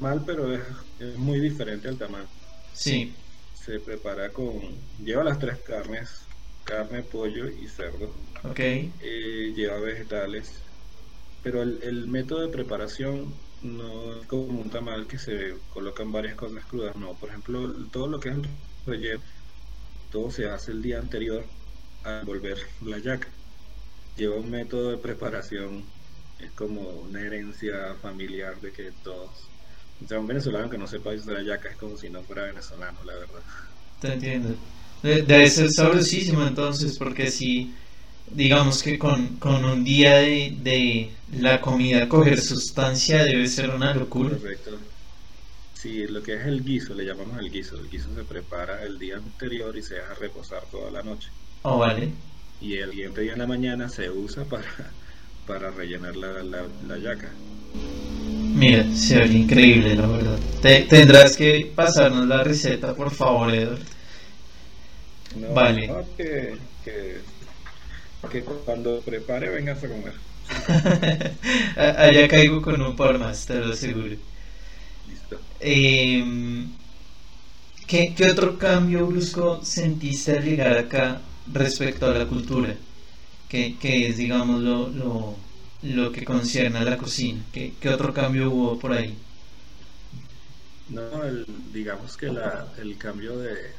Mal, 0.00 0.22
pero 0.26 0.54
es, 0.54 0.60
muy 1.16 1.40
diferente 1.40 1.88
al 1.88 1.96
tamal. 1.96 2.26
Sí. 2.74 3.12
Se 3.54 3.80
prepara 3.80 4.30
con... 4.30 4.60
Lleva 5.02 5.24
las 5.24 5.38
tres 5.38 5.58
carnes, 5.66 6.10
carne, 6.70 7.02
pollo 7.02 7.48
y 7.50 7.68
cerdo. 7.68 8.08
Ok. 8.44 8.60
Eh, 8.98 9.52
lleva 9.54 9.80
vegetales, 9.80 10.70
pero 11.42 11.62
el, 11.62 11.82
el 11.82 12.08
método 12.08 12.42
de 12.42 12.50
preparación 12.50 13.42
no 13.62 14.20
es 14.22 14.26
como 14.26 14.60
un 14.60 14.70
tamal 14.70 15.06
que 15.08 15.18
se 15.18 15.62
colocan 15.68 16.12
varias 16.12 16.36
cosas 16.36 16.66
crudas, 16.66 16.96
no. 16.96 17.18
Por 17.18 17.30
ejemplo, 17.30 17.88
todo 17.90 18.08
lo 18.08 18.20
que 18.20 18.30
es 18.30 18.36
el 18.36 18.46
relleno, 18.86 19.24
todo 20.10 20.30
se 20.30 20.48
hace 20.50 20.72
el 20.72 20.82
día 20.82 20.98
anterior 21.00 21.54
a 22.02 22.20
envolver 22.20 22.58
la 22.80 22.98
yaca. 22.98 23.28
Lleva 24.16 24.36
un 24.36 24.50
método 24.50 24.90
de 24.90 24.98
preparación, 24.98 25.94
es 26.38 26.52
como 26.52 27.00
una 27.00 27.22
herencia 27.22 27.96
familiar 27.96 28.60
de 28.60 28.72
que 28.72 28.92
todos. 28.92 29.52
O 30.00 30.06
sea, 30.08 30.20
un 30.20 30.26
venezolano 30.26 30.70
que 30.70 30.78
no 30.78 30.86
sepa 30.88 31.10
usar 31.14 31.34
la 31.34 31.42
yaca 31.42 31.70
es 31.70 31.76
como 31.78 31.96
si 31.98 32.10
no 32.10 32.24
fuera 32.24 32.44
venezolano, 32.44 33.04
la 33.04 33.14
verdad. 33.16 33.44
Te 33.98 34.12
entiendo. 34.12 34.56
Debe 35.02 35.48
ser 35.48 35.70
sabrosísimo 35.70 36.46
entonces, 36.46 36.98
porque 36.98 37.30
si, 37.30 37.72
digamos 38.30 38.82
que 38.82 38.98
con, 38.98 39.36
con 39.36 39.64
un 39.64 39.82
día 39.82 40.18
de, 40.18 40.54
de, 40.62 41.10
la 41.38 41.60
comida 41.60 42.08
coger 42.08 42.40
sustancia 42.40 43.24
debe 43.24 43.46
ser 43.46 43.70
una 43.70 43.94
locura. 43.94 44.36
Correcto. 44.36 44.78
Sí, 45.74 46.06
lo 46.06 46.22
que 46.22 46.34
es 46.34 46.44
el 46.44 46.62
guiso, 46.62 46.92
le 46.92 47.06
llamamos 47.06 47.38
el 47.38 47.50
guiso. 47.50 47.78
El 47.78 47.88
guiso 47.88 48.08
se 48.14 48.24
prepara 48.24 48.82
el 48.82 48.98
día 48.98 49.16
anterior 49.16 49.74
y 49.76 49.82
se 49.82 49.94
deja 49.94 50.12
reposar 50.20 50.64
toda 50.70 50.90
la 50.90 51.02
noche. 51.02 51.30
Oh, 51.62 51.78
vale. 51.78 52.10
Y 52.60 52.74
el 52.76 52.90
siguiente 52.90 53.22
día 53.22 53.32
en 53.32 53.38
la 53.38 53.46
mañana 53.46 53.88
se 53.88 54.10
usa 54.10 54.44
para, 54.44 54.64
para 55.46 55.70
rellenar 55.70 56.16
la, 56.16 56.42
la, 56.42 56.98
yaca. 56.98 57.30
Mira, 58.54 58.84
se 58.94 59.20
ve 59.20 59.26
increíble, 59.28 59.94
la 59.94 60.06
verdad. 60.06 60.38
tendrás 60.60 61.36
que 61.36 61.72
pasarnos 61.74 62.26
la 62.26 62.44
receta, 62.44 62.94
por 62.94 63.10
favor, 63.10 63.54
Edward. 63.54 63.80
Vale. 65.54 65.90
que, 66.16 66.56
que, 66.84 68.42
cuando 68.64 69.00
prepare 69.00 69.48
vengas 69.48 69.82
a 69.82 69.88
comer. 69.88 70.14
Allá 71.76 72.28
caigo 72.28 72.60
con 72.60 72.80
un 72.82 72.96
par 72.96 73.18
más, 73.18 73.46
te 73.46 73.54
lo 73.54 73.72
aseguro. 73.72 74.16
Listo. 75.08 75.40
Eh, 75.60 76.24
¿qué, 77.86 78.14
¿Qué 78.14 78.30
otro 78.30 78.58
cambio 78.58 79.06
brusco 79.06 79.64
sentiste 79.64 80.36
al 80.36 80.44
llegar 80.44 80.76
acá 80.76 81.20
respecto 81.52 82.06
a 82.06 82.14
la 82.14 82.26
cultura, 82.26 82.74
que, 83.48 83.76
es, 83.82 84.16
digamos, 84.16 84.60
lo, 84.60 84.88
lo, 84.88 85.36
lo, 85.82 86.12
que 86.12 86.24
concierne 86.24 86.78
a 86.78 86.84
la 86.84 86.96
cocina. 86.96 87.42
¿Qué, 87.52 87.74
¿Qué, 87.80 87.88
otro 87.88 88.12
cambio 88.12 88.50
hubo 88.50 88.78
por 88.78 88.92
ahí? 88.92 89.16
No, 90.88 91.02
digamos 91.72 92.16
que 92.16 92.26
la, 92.26 92.68
el 92.78 92.96
cambio 92.96 93.38
de, 93.38 93.72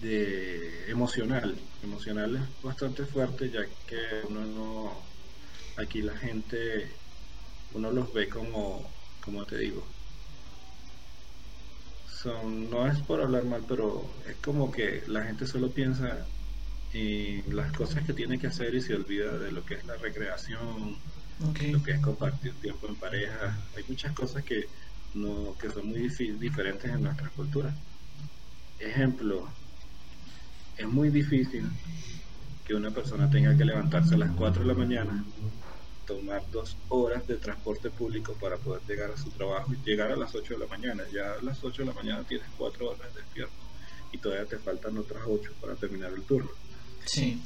de 0.00 0.90
emocional, 0.90 1.56
emocional 1.82 2.36
es 2.36 2.62
bastante 2.62 3.04
fuerte, 3.06 3.50
ya 3.50 3.64
que 3.86 4.26
uno 4.28 4.44
no, 4.44 4.92
aquí 5.76 6.02
la 6.02 6.16
gente, 6.16 6.90
uno 7.74 7.90
los 7.90 8.12
ve 8.12 8.28
como, 8.28 8.90
como 9.24 9.44
te 9.44 9.58
digo, 9.58 9.86
son, 12.22 12.70
no 12.70 12.86
es 12.86 12.98
por 13.00 13.20
hablar 13.20 13.44
mal, 13.44 13.64
pero 13.68 14.04
es 14.28 14.36
como 14.36 14.70
que 14.70 15.02
la 15.06 15.24
gente 15.24 15.46
solo 15.46 15.70
piensa 15.70 16.26
y 16.92 17.42
las 17.52 17.72
cosas 17.72 18.04
que 18.04 18.12
tiene 18.12 18.38
que 18.38 18.46
hacer 18.46 18.74
y 18.74 18.80
se 18.80 18.94
olvida 18.94 19.36
de 19.38 19.52
lo 19.52 19.64
que 19.64 19.74
es 19.74 19.84
la 19.84 19.96
recreación, 19.96 20.96
lo 21.70 21.82
que 21.82 21.92
es 21.92 22.00
compartir 22.00 22.54
tiempo 22.60 22.88
en 22.88 22.96
pareja. 22.96 23.68
Hay 23.76 23.84
muchas 23.88 24.12
cosas 24.14 24.42
que, 24.44 24.64
no, 25.14 25.56
que 25.58 25.70
son 25.70 25.88
muy 25.88 26.08
diferentes 26.38 26.90
en 26.90 27.02
nuestra 27.02 27.28
cultura. 27.30 27.74
Ejemplo, 28.78 29.48
es 30.76 30.88
muy 30.88 31.10
difícil 31.10 31.68
que 32.64 32.74
una 32.74 32.90
persona 32.90 33.30
tenga 33.30 33.56
que 33.56 33.64
levantarse 33.64 34.14
a 34.14 34.18
las 34.18 34.30
4 34.32 34.62
de 34.62 34.68
la 34.68 34.74
mañana, 34.74 35.24
tomar 36.06 36.42
dos 36.50 36.76
horas 36.88 37.26
de 37.26 37.36
transporte 37.36 37.90
público 37.90 38.34
para 38.40 38.56
poder 38.56 38.82
llegar 38.86 39.10
a 39.10 39.16
su 39.16 39.30
trabajo 39.30 39.72
y 39.72 39.88
llegar 39.88 40.10
a 40.10 40.16
las 40.16 40.34
8 40.34 40.54
de 40.54 40.60
la 40.60 40.66
mañana. 40.66 41.02
Ya 41.12 41.34
a 41.34 41.42
las 41.42 41.62
8 41.62 41.82
de 41.82 41.88
la 41.88 41.94
mañana 41.94 42.24
tienes 42.24 42.46
4 42.58 42.90
horas 42.90 43.14
despierto 43.14 43.54
y 44.12 44.18
todavía 44.18 44.46
te 44.46 44.58
faltan 44.58 44.98
otras 44.98 45.22
8 45.26 45.52
para 45.60 45.74
terminar 45.74 46.12
el 46.12 46.22
turno. 46.22 46.50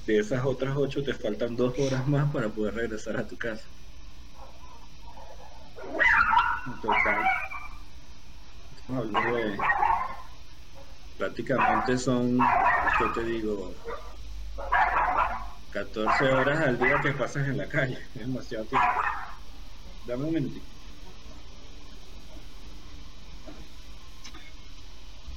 De 0.06 0.18
esas 0.18 0.44
otras 0.46 0.74
ocho 0.76 1.02
te 1.02 1.12
faltan 1.12 1.54
dos 1.54 1.78
horas 1.78 2.08
más 2.08 2.32
para 2.32 2.48
poder 2.48 2.74
regresar 2.74 3.16
a 3.18 3.26
tu 3.26 3.36
casa. 3.36 3.64
total, 6.80 7.24
hablando 8.88 9.36
de 9.36 9.58
prácticamente 11.20 11.98
son, 11.98 12.38
¿qué 12.98 13.04
te 13.14 13.24
digo? 13.24 13.74
14 15.70 16.24
horas 16.24 16.60
al 16.66 16.78
día 16.78 16.98
que 17.02 17.12
pasas 17.12 17.46
en 17.46 17.58
la 17.58 17.66
calle. 17.66 17.98
Es 18.14 18.20
demasiado 18.22 18.64
tiempo. 18.64 18.86
Dame 20.06 20.24
un 20.24 20.34
minutito. 20.34 20.64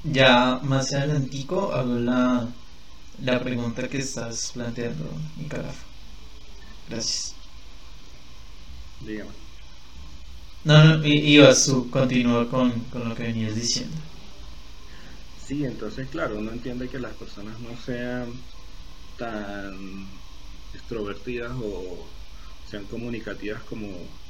Ya 0.05 0.59
más 0.63 0.93
adelantico 0.93 1.73
hago 1.73 1.95
la 1.95 2.47
la 3.21 3.39
pregunta 3.39 3.87
que 3.87 3.99
estás 3.99 4.51
planteando. 4.53 5.05
Gracias. 6.89 7.35
Dígame. 9.01 9.31
No, 10.63 10.83
no, 10.83 11.05
ibas 11.05 11.69
continúa 11.91 12.49
con, 12.49 12.71
con 12.91 13.07
lo 13.09 13.15
que 13.15 13.23
venías 13.23 13.55
diciendo. 13.55 13.97
Sí, 15.53 15.65
entonces, 15.65 16.09
claro, 16.09 16.39
uno 16.39 16.51
entiende 16.51 16.89
que 16.89 16.99
las 16.99 17.15
personas 17.15 17.59
no 17.59 17.75
sean 17.77 18.49
tan 19.17 19.73
extrovertidas 20.73 21.53
o 21.55 22.19
sean 22.63 22.87
comunicativas 22.87 23.63
como 23.65 24.23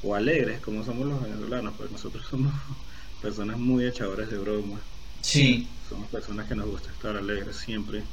o 0.00 0.14
alegres 0.14 0.60
como 0.62 0.82
somos 0.84 1.06
los 1.08 1.22
venezolanos, 1.22 1.74
pues 1.78 1.90
nosotros 1.90 2.26
somos 2.30 2.54
personas 3.20 3.58
muy 3.58 3.86
echadoras 3.86 4.30
de 4.30 4.38
broma. 4.38 4.90
Sí. 5.22 5.76
Somos 5.80 6.10
personas 6.10 6.48
que 6.48 6.56
nos 6.56 6.66
gusta 6.68 6.92
estar 6.92 7.16
alegres 7.16 7.58
siempre 7.58 8.10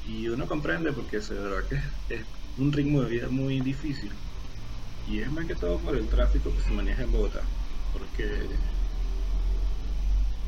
y 0.00 0.28
uno 0.28 0.46
comprende 0.48 0.92
porque 0.92 1.18
es 1.18 1.30
verdad 1.30 1.68
que 1.68 1.76
es 2.16 2.26
un 2.56 2.72
ritmo 2.72 3.02
de 3.02 3.10
vida 3.10 3.30
muy 3.30 3.62
difícil 3.62 4.22
y 5.04 5.20
es 5.22 5.30
más 5.30 5.46
que 5.46 5.56
todo 5.56 5.80
por 5.82 5.96
el 5.96 6.08
tráfico 6.08 6.54
que 6.54 6.62
se 6.62 6.72
maneja 6.72 7.02
en 7.02 7.12
Bogotá 7.12 7.52
porque 7.90 8.60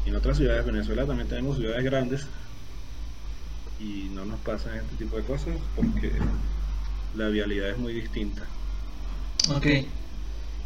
en 0.06 0.16
otras 0.16 0.36
ciudades 0.36 0.64
de 0.64 0.72
Venezuela 0.72 1.06
también 1.06 1.28
tenemos 1.28 1.56
ciudades 1.56 1.84
grandes 1.84 2.26
y 3.80 4.10
no 4.14 4.24
nos 4.24 4.40
pasan 4.40 4.76
este 4.76 4.96
tipo 4.96 5.16
de 5.16 5.22
cosas 5.22 5.56
porque 5.74 6.12
la 7.16 7.28
vialidad 7.28 7.70
es 7.70 7.78
muy 7.78 7.92
distinta 7.92 8.42
ok 9.50 9.66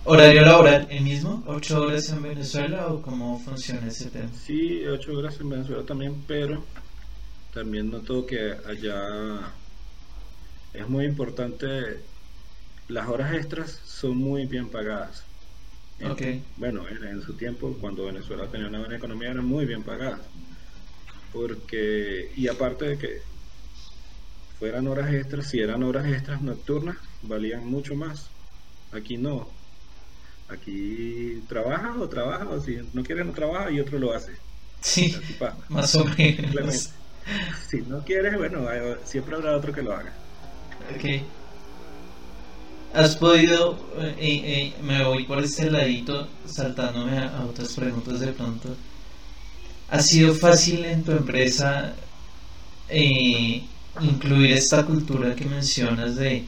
¿Horario 0.09 0.43
laboral 0.43 0.87
el 0.89 1.03
mismo? 1.03 1.43
¿Ocho 1.49 1.83
horas 1.83 2.09
en 2.11 2.23
Venezuela 2.23 2.87
o 2.87 3.03
cómo 3.03 3.41
funciona 3.41 3.89
ese 3.89 4.09
tema? 4.09 4.29
Sí, 4.33 4.87
ocho 4.87 5.13
horas 5.19 5.41
en 5.41 5.51
Venezuela 5.51 5.83
también, 5.83 6.23
pero 6.29 6.63
también 7.53 7.91
noto 7.91 8.25
que 8.25 8.55
allá 8.69 9.53
es 10.73 10.89
muy 10.89 11.07
importante, 11.07 12.05
las 12.87 13.09
horas 13.09 13.35
extras 13.35 13.81
son 13.85 14.17
muy 14.17 14.47
bien 14.47 14.69
pagadas. 14.69 15.25
Ok. 16.05 16.23
Bueno, 16.57 16.87
en, 16.89 17.03
en 17.05 17.23
su 17.23 17.35
tiempo, 17.35 17.77
cuando 17.81 18.07
Venezuela 18.07 18.47
tenía 18.49 18.69
una 18.69 18.81
buena 18.81 18.97
economía, 18.97 19.31
eran 19.31 19.47
muy 19.47 19.65
bien 19.65 19.83
pagadas. 19.83 20.21
Porque, 21.33 22.33
y 22.37 22.49
aparte 22.49 22.85
de 22.87 22.99
que 22.99 23.23
fueran 24.59 24.87
horas 24.87 25.13
extras, 25.13 25.49
si 25.49 25.61
eran 25.61 25.83
horas 25.83 26.07
extras 26.07 26.43
nocturnas, 26.43 26.97
valían 27.23 27.67
mucho 27.67 27.95
más. 27.95 28.31
Aquí 28.93 29.17
no. 29.17 29.49
Aquí 30.49 31.43
trabajas 31.49 31.97
o 31.99 32.09
trabajas, 32.09 32.49
o 32.49 32.61
si 32.61 32.79
no 32.93 33.03
quieres 33.03 33.27
no 33.27 33.33
trabajas 33.33 33.73
y 33.73 33.81
otro 33.81 33.99
lo 33.99 34.13
hace. 34.13 34.33
Sí, 34.81 35.17
más 35.69 35.95
o 35.97 36.05
menos. 36.05 36.41
Simplemente. 36.41 36.79
Si 37.69 37.81
no 37.83 38.05
quieres, 38.05 38.37
bueno, 38.37 38.65
siempre 39.05 39.35
habrá 39.35 39.57
otro 39.57 39.73
que 39.73 39.83
lo 39.83 39.93
haga. 39.93 40.13
Ok. 40.95 41.23
¿Has 43.01 43.15
podido, 43.17 43.79
eh, 43.99 44.17
eh, 44.19 44.75
me 44.83 45.05
voy 45.05 45.25
por 45.25 45.39
este 45.45 45.71
ladito, 45.71 46.29
saltándome 46.47 47.17
a, 47.19 47.39
a 47.39 47.45
otras 47.45 47.73
preguntas 47.75 48.19
de 48.19 48.33
pronto? 48.33 48.77
¿Ha 49.89 50.01
sido 50.01 50.35
fácil 50.35 50.85
en 50.85 51.05
tu 51.05 51.13
empresa 51.13 51.95
eh, 52.89 53.63
incluir 54.01 54.53
esta 54.53 54.85
cultura 54.87 55.35
que 55.37 55.47
mencionas 55.47 56.17
de, 56.17 56.45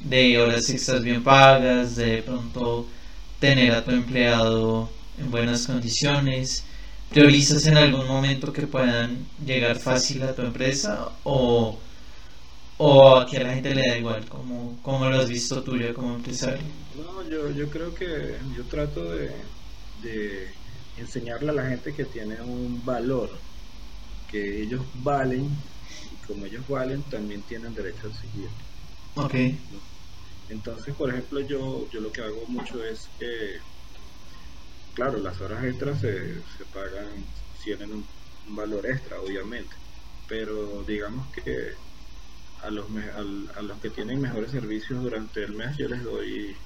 de 0.00 0.38
horas 0.38 0.68
extras 0.70 1.02
bien 1.02 1.22
pagas, 1.24 1.96
de, 1.96 2.06
de 2.16 2.22
pronto 2.22 2.86
tener 3.40 3.72
a 3.72 3.84
tu 3.84 3.92
empleado 3.92 4.90
en 5.18 5.30
buenas 5.30 5.66
condiciones? 5.66 6.64
¿Priorizas 7.10 7.66
en 7.66 7.76
algún 7.78 8.06
momento 8.06 8.52
que 8.52 8.66
puedan 8.66 9.26
llegar 9.44 9.78
fácil 9.78 10.22
a 10.24 10.34
tu 10.34 10.42
empresa 10.42 11.10
o, 11.24 11.78
o 12.78 13.16
a 13.18 13.26
que 13.26 13.36
a 13.38 13.42
la 13.44 13.54
gente 13.54 13.74
le 13.74 13.82
da 13.88 13.96
igual? 13.98 14.28
como 14.28 14.80
como 14.82 15.08
lo 15.08 15.18
has 15.18 15.28
visto 15.28 15.62
tú 15.62 15.76
ya 15.76 15.92
como 15.94 16.14
empresario? 16.14 16.66
No, 16.94 17.22
yo, 17.28 17.50
yo 17.50 17.70
creo 17.70 17.94
que 17.94 18.06
yo 18.54 18.66
trato 18.66 19.04
de, 19.12 19.28
de 19.94 20.54
enseñarle 20.96 21.50
a 21.50 21.54
la 21.54 21.66
gente 21.68 21.92
que 21.94 22.06
tiene 22.06 22.40
un 22.42 22.84
valor, 22.84 23.30
que 24.26 24.62
ellos 24.62 24.86
valen, 24.94 25.50
y 26.10 26.18
como 26.20 26.46
ellos 26.46 26.66
valen, 26.68 27.08
también 27.08 27.44
tienen 27.44 27.74
derecho 27.74 28.08
a 28.08 28.12
seguir. 28.12 28.50
Ok, 29.16 29.34
Entonces, 30.48 30.96
por 30.96 31.10
ejemplo, 31.10 31.40
yo, 31.46 31.88
yo 31.90 32.00
lo 32.00 32.10
que 32.10 32.22
hago 32.22 32.44
mucho 32.48 32.82
es 32.84 33.08
que, 33.16 33.26
claro, 34.94 35.18
las 35.18 35.40
horas 35.40 35.64
extras 35.64 36.00
se, 36.00 36.10
se 36.56 36.66
pagan, 36.72 37.32
tienen 37.62 37.92
un, 37.92 38.08
un 38.46 38.54
valor 38.54 38.86
extra, 38.86 39.20
obviamente, 39.20 39.76
pero 40.26 40.84
digamos 40.84 41.28
que 41.32 41.42
a 42.62 42.70
los, 42.70 42.88
me- 42.90 43.10
al- 43.10 43.50
a 43.56 43.62
los 43.62 43.80
que 43.80 43.90
tienen 43.90 44.20
mejores 44.20 44.50
servicios 44.52 45.02
durante 45.02 45.42
el 45.44 45.54
mes 45.54 45.76
yo 45.78 45.88
les 45.88 46.02
doy 46.02 46.56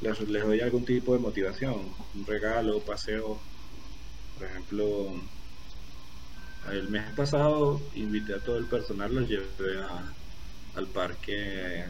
les, 0.00 0.20
les 0.28 0.42
doy 0.44 0.60
algún 0.60 0.84
tipo 0.84 1.12
de 1.14 1.18
motivación, 1.20 1.94
un 2.14 2.26
regalo, 2.26 2.80
paseo. 2.84 3.40
Por 4.34 4.44
ejemplo, 4.46 5.14
el 6.70 6.88
mes 6.90 7.14
pasado 7.14 7.80
invité 7.94 8.34
a 8.34 8.42
todo 8.42 8.58
el 8.58 8.66
personal, 8.68 9.14
los 9.14 9.28
llevé 9.28 9.80
a- 9.80 10.14
al 10.74 10.86
parque 10.92 11.86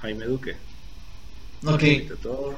Jaime 0.00 0.26
Duque. 0.26 0.52
ok, 1.66 1.82
Invité 1.82 2.12
a 2.14 2.16
todos, 2.16 2.54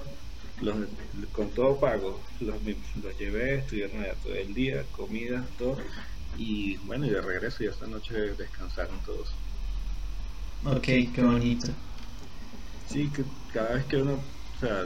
los- 0.61 0.89
con 1.33 1.51
todo 1.55 1.79
pago, 1.81 2.23
los, 2.41 2.57
los 3.03 3.17
llevé, 3.19 3.59
estuvieron 3.61 4.03
allá 4.03 4.15
todo 4.23 4.35
el 4.35 4.55
día, 4.55 4.85
comida, 4.93 5.49
todo. 5.59 5.77
Y 6.37 6.77
bueno, 6.79 7.07
y 7.07 7.11
de 7.11 7.21
regreso 7.23 7.65
y 7.65 7.67
esta 7.67 7.87
noche 7.87 8.15
descansaron 8.37 9.03
todos. 9.03 9.41
ok, 10.65 10.85
qué 11.15 11.23
bonito. 11.23 11.73
Sí, 12.87 13.11
que 13.13 13.25
cada 13.53 13.75
vez 13.75 13.87
que 13.87 13.97
uno, 13.99 14.15
o 14.55 14.59
sea, 14.59 14.85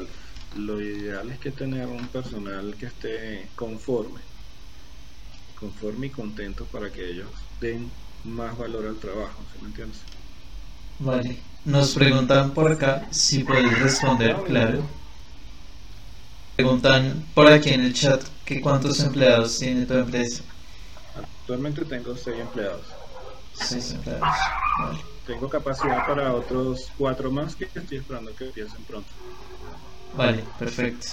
lo 0.52 0.80
ideal 0.80 1.30
es 1.30 1.38
que 1.38 1.52
tener 1.52 1.88
un 1.88 2.10
personal 2.10 2.76
que 2.76 2.86
esté 2.86 3.52
conforme, 3.54 4.22
conforme 5.54 6.08
y 6.08 6.10
contento 6.10 6.68
para 6.68 6.90
que 6.92 7.08
ellos 7.10 7.48
den 7.60 7.96
más 8.24 8.56
valor 8.56 8.86
al 8.86 8.98
trabajo, 8.98 9.46
¿sí 9.52 9.58
me 9.60 9.68
entiendes? 9.68 10.08
Vale, 10.98 11.48
nos 11.64 11.94
preguntan 11.94 12.54
por 12.54 12.70
acá 12.72 13.08
si 13.10 13.42
puedes 13.42 13.76
responder, 13.80 14.42
claro. 14.44 14.94
Preguntan 16.54 17.32
por 17.34 17.48
aquí 17.48 17.70
en 17.70 17.80
el 17.80 17.92
chat 17.92 18.22
que 18.44 18.60
cuántos 18.60 19.00
empleados 19.00 19.58
tiene 19.58 19.84
tu 19.84 19.94
empresa. 19.94 20.44
Actualmente 21.50 21.84
tengo 21.84 22.16
seis 22.16 22.38
empleados. 22.38 22.86
Seis 23.54 23.90
empleados. 23.90 24.28
Vale. 24.78 24.98
Tengo 25.26 25.48
capacidad 25.48 26.06
para 26.06 26.32
otros 26.32 26.92
cuatro 26.96 27.32
más 27.32 27.56
que 27.56 27.64
estoy 27.64 27.98
esperando 27.98 28.32
que 28.36 28.44
empiecen 28.44 28.84
pronto. 28.84 29.10
Vale, 30.16 30.44
perfecto. 30.60 31.08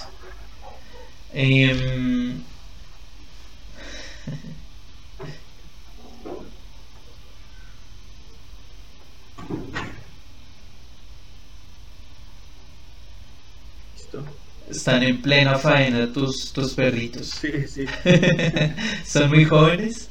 ¿Listo? 13.96 14.24
están 14.70 15.02
en 15.02 15.20
plena 15.20 15.58
faena 15.58 16.12
tus, 16.12 16.52
tus 16.52 16.74
perritos. 16.74 17.26
Sí, 17.26 17.66
sí. 17.66 17.86
¿Son 19.04 19.30
muy 19.30 19.44
jóvenes? 19.44 20.10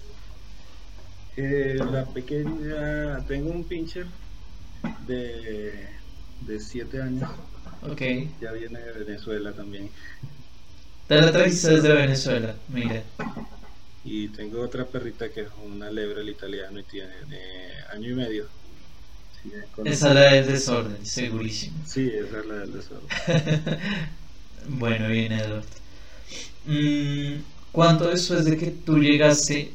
Eh, 1.37 1.75
la 1.91 2.05
pequeña, 2.05 3.25
tengo 3.27 3.51
un 3.51 3.63
pincher 3.67 4.07
de, 5.07 5.87
de 6.41 6.59
siete 6.59 7.01
años, 7.01 7.29
Ok. 7.81 8.01
ya 8.41 8.51
viene 8.53 8.79
de 8.79 8.91
Venezuela 8.93 9.53
también. 9.53 9.91
Te 11.07 11.15
la 11.21 11.31
trajiste 11.31 11.69
desde 11.69 11.93
Venezuela, 11.93 12.55
mira. 12.67 13.03
Y 14.03 14.29
tengo 14.29 14.61
otra 14.61 14.85
perrita 14.85 15.29
que 15.31 15.41
es 15.41 15.49
una 15.63 15.91
lebra 15.91 16.21
el 16.21 16.29
italiano 16.29 16.79
y 16.79 16.83
tiene 16.83 17.13
eh, 17.31 17.73
año 17.93 18.09
y 18.11 18.15
medio. 18.15 18.45
Sí, 19.41 19.51
Esa 19.83 20.09
es 20.09 20.15
la 20.15 20.21
del 20.33 20.47
desorden, 20.47 21.05
segurísimo. 21.05 21.77
Sí, 21.85 22.07
esa 22.09 22.39
es 22.39 22.45
la 22.45 22.55
del 22.55 22.73
desorden. 22.73 23.11
Bueno, 24.69 25.07
bien, 25.09 25.31
Edward. 25.31 25.65
Mm, 26.65 27.41
¿Cuánto 27.71 28.09
después 28.09 28.45
de 28.45 28.57
que 28.57 28.71
tú 28.71 28.97
llegaste 28.97 29.71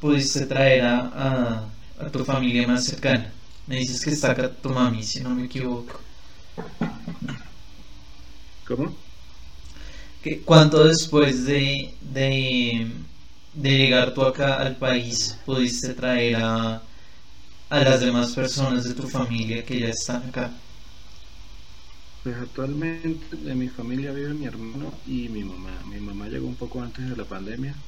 pudiste 0.00 0.46
traer 0.46 0.82
a, 0.84 0.98
a, 1.26 1.78
a 2.06 2.10
tu 2.12 2.24
familia 2.24 2.66
más 2.68 2.84
cercana? 2.86 3.32
Me 3.66 3.76
dices 3.78 4.02
que 4.04 4.10
está 4.10 4.32
acá 4.32 4.54
tu 4.62 4.70
mami, 4.70 5.02
si 5.02 5.20
no 5.22 5.30
me 5.34 5.44
equivoco. 5.46 6.00
¿Cómo? 8.64 9.06
¿Qué- 10.22 10.42
¿Cuánto 10.44 10.84
después 10.84 11.44
de, 11.44 11.96
de, 12.00 12.90
de 13.52 13.70
llegar 13.78 14.12
tú 14.14 14.22
acá 14.22 14.56
al 14.56 14.76
país 14.78 15.40
pudiste 15.44 15.94
traer 15.94 16.36
a, 16.36 16.82
a 17.70 17.80
las 17.80 18.00
demás 18.00 18.34
personas 18.34 18.84
de 18.84 18.94
tu 18.94 19.08
familia 19.08 19.64
que 19.64 19.80
ya 19.80 19.88
están 19.88 20.24
acá? 20.28 20.62
Pues 22.22 22.36
actualmente 22.36 23.36
de 23.38 23.54
mi 23.54 23.68
familia 23.70 24.12
vive 24.12 24.34
mi 24.34 24.44
hermano 24.44 25.00
y 25.04 25.28
mi 25.30 25.44
mamá. 25.44 25.82
Mi 25.86 25.98
mamá 26.00 26.28
llegó 26.28 26.46
un 26.46 26.56
poco 26.56 26.82
antes 26.82 27.08
de 27.08 27.16
la 27.16 27.26
pandemia, 27.26 27.82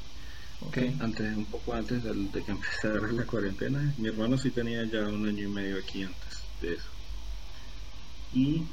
Ok, 0.61 0.79
antes, 1.01 1.37
un 1.37 1.47
poco 1.47 1.75
antes 1.75 2.03
de 2.05 2.45
que 2.45 2.51
empezara 2.51 3.13
la 3.13 3.27
cuarentena. 3.27 3.95
Mi 3.97 4.09
hermano 4.09 4.37
sí 4.39 4.51
tenía 4.51 4.85
ya 4.85 5.09
un 5.09 5.27
año 5.29 5.45
y 5.45 5.49
medio 5.49 5.79
aquí 5.79 6.03
antes 6.03 6.49
de 6.61 6.75
eso. 6.75 6.91
Y, 8.33 8.69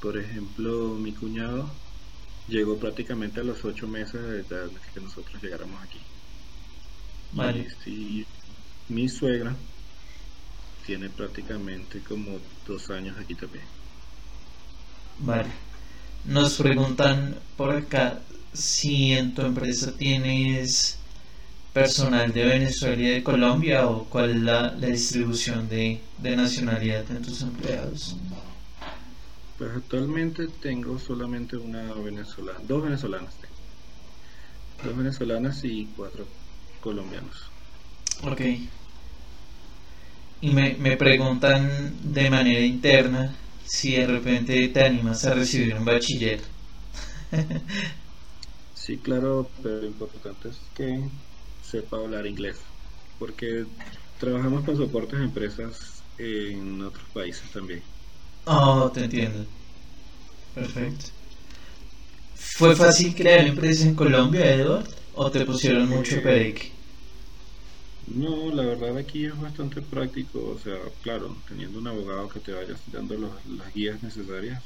por 0.00 0.16
ejemplo, 0.18 0.94
mi 0.96 1.12
cuñado 1.14 1.70
llegó 2.48 2.78
prácticamente 2.78 3.40
a 3.40 3.44
los 3.44 3.64
ocho 3.64 3.86
meses 3.88 4.22
de 4.22 4.42
de 4.42 4.80
que 4.94 5.00
nosotros 5.00 5.42
llegáramos 5.42 5.82
aquí. 5.82 6.00
vale. 7.32 7.60
Y 7.60 7.70
sí, 7.84 8.26
mi 8.88 9.08
suegra 9.08 9.56
tiene 10.86 11.10
prácticamente 11.10 12.02
como 12.02 12.40
dos 12.66 12.90
años 12.90 13.18
aquí 13.18 13.34
también. 13.34 13.64
Vale. 15.18 15.50
Nos 16.24 16.56
preguntan 16.58 17.42
por 17.56 17.72
acá 17.74 18.22
si 18.56 19.12
en 19.12 19.34
tu 19.34 19.42
empresa 19.42 19.92
tienes 19.96 20.98
personal 21.72 22.32
de 22.32 22.44
Venezuela 22.44 23.02
y 23.02 23.06
de 23.06 23.22
Colombia 23.22 23.86
o 23.86 24.04
cuál 24.04 24.30
es 24.30 24.36
la, 24.36 24.72
la 24.72 24.86
distribución 24.86 25.68
de, 25.68 26.00
de 26.18 26.36
nacionalidad 26.36 27.04
en 27.10 27.22
tus 27.22 27.42
empleados. 27.42 28.16
Pues 29.58 29.70
actualmente 29.76 30.48
tengo 30.48 30.98
solamente 30.98 31.56
una 31.56 31.92
venezolana, 31.92 32.58
dos 32.66 32.82
venezolanas 32.82 33.34
tengo. 33.34 33.54
Dos 34.84 34.96
venezolanas 34.96 35.64
y 35.64 35.88
cuatro 35.96 36.26
colombianos. 36.80 37.50
Ok. 38.22 38.40
Y 40.40 40.50
me, 40.50 40.74
me 40.74 40.96
preguntan 40.96 41.94
de 42.02 42.30
manera 42.30 42.60
interna 42.60 43.34
si 43.64 43.92
de 43.92 44.06
repente 44.06 44.68
te 44.68 44.84
animas 44.84 45.24
a 45.26 45.34
recibir 45.34 45.74
un 45.74 45.84
bachiller. 45.84 46.40
Sí, 48.86 49.00
claro, 49.00 49.50
pero 49.64 49.80
lo 49.80 49.86
importante 49.88 50.48
es 50.48 50.70
que 50.72 51.10
sepa 51.60 51.96
hablar 51.96 52.24
inglés, 52.24 52.62
porque 53.18 53.66
trabajamos 54.16 54.64
con 54.64 54.76
soportes 54.76 55.18
de 55.18 55.24
empresas 55.24 56.04
en 56.16 56.80
otros 56.82 57.10
países 57.12 57.50
también. 57.50 57.82
Oh, 58.46 58.88
te 58.94 59.02
entiendo. 59.02 59.44
Perfecto. 60.54 61.06
¿Fue 62.36 62.76
fácil 62.76 63.12
crear 63.16 63.44
empresa 63.44 63.88
en 63.88 63.96
Colombia, 63.96 64.54
Edward? 64.54 64.86
¿O 65.14 65.32
te 65.32 65.44
pusieron 65.44 65.88
mucho 65.88 66.22
pereque? 66.22 66.70
No, 68.06 68.52
la 68.52 68.64
verdad 68.64 68.96
aquí 68.98 69.26
es 69.26 69.36
bastante 69.36 69.82
práctico, 69.82 70.52
o 70.52 70.58
sea, 70.58 70.78
claro, 71.02 71.42
teniendo 71.48 71.80
un 71.80 71.88
abogado 71.88 72.28
que 72.28 72.38
te 72.38 72.52
vaya 72.52 72.74
dando 72.86 73.16
las 73.44 73.72
guías 73.74 74.00
necesarias, 74.00 74.62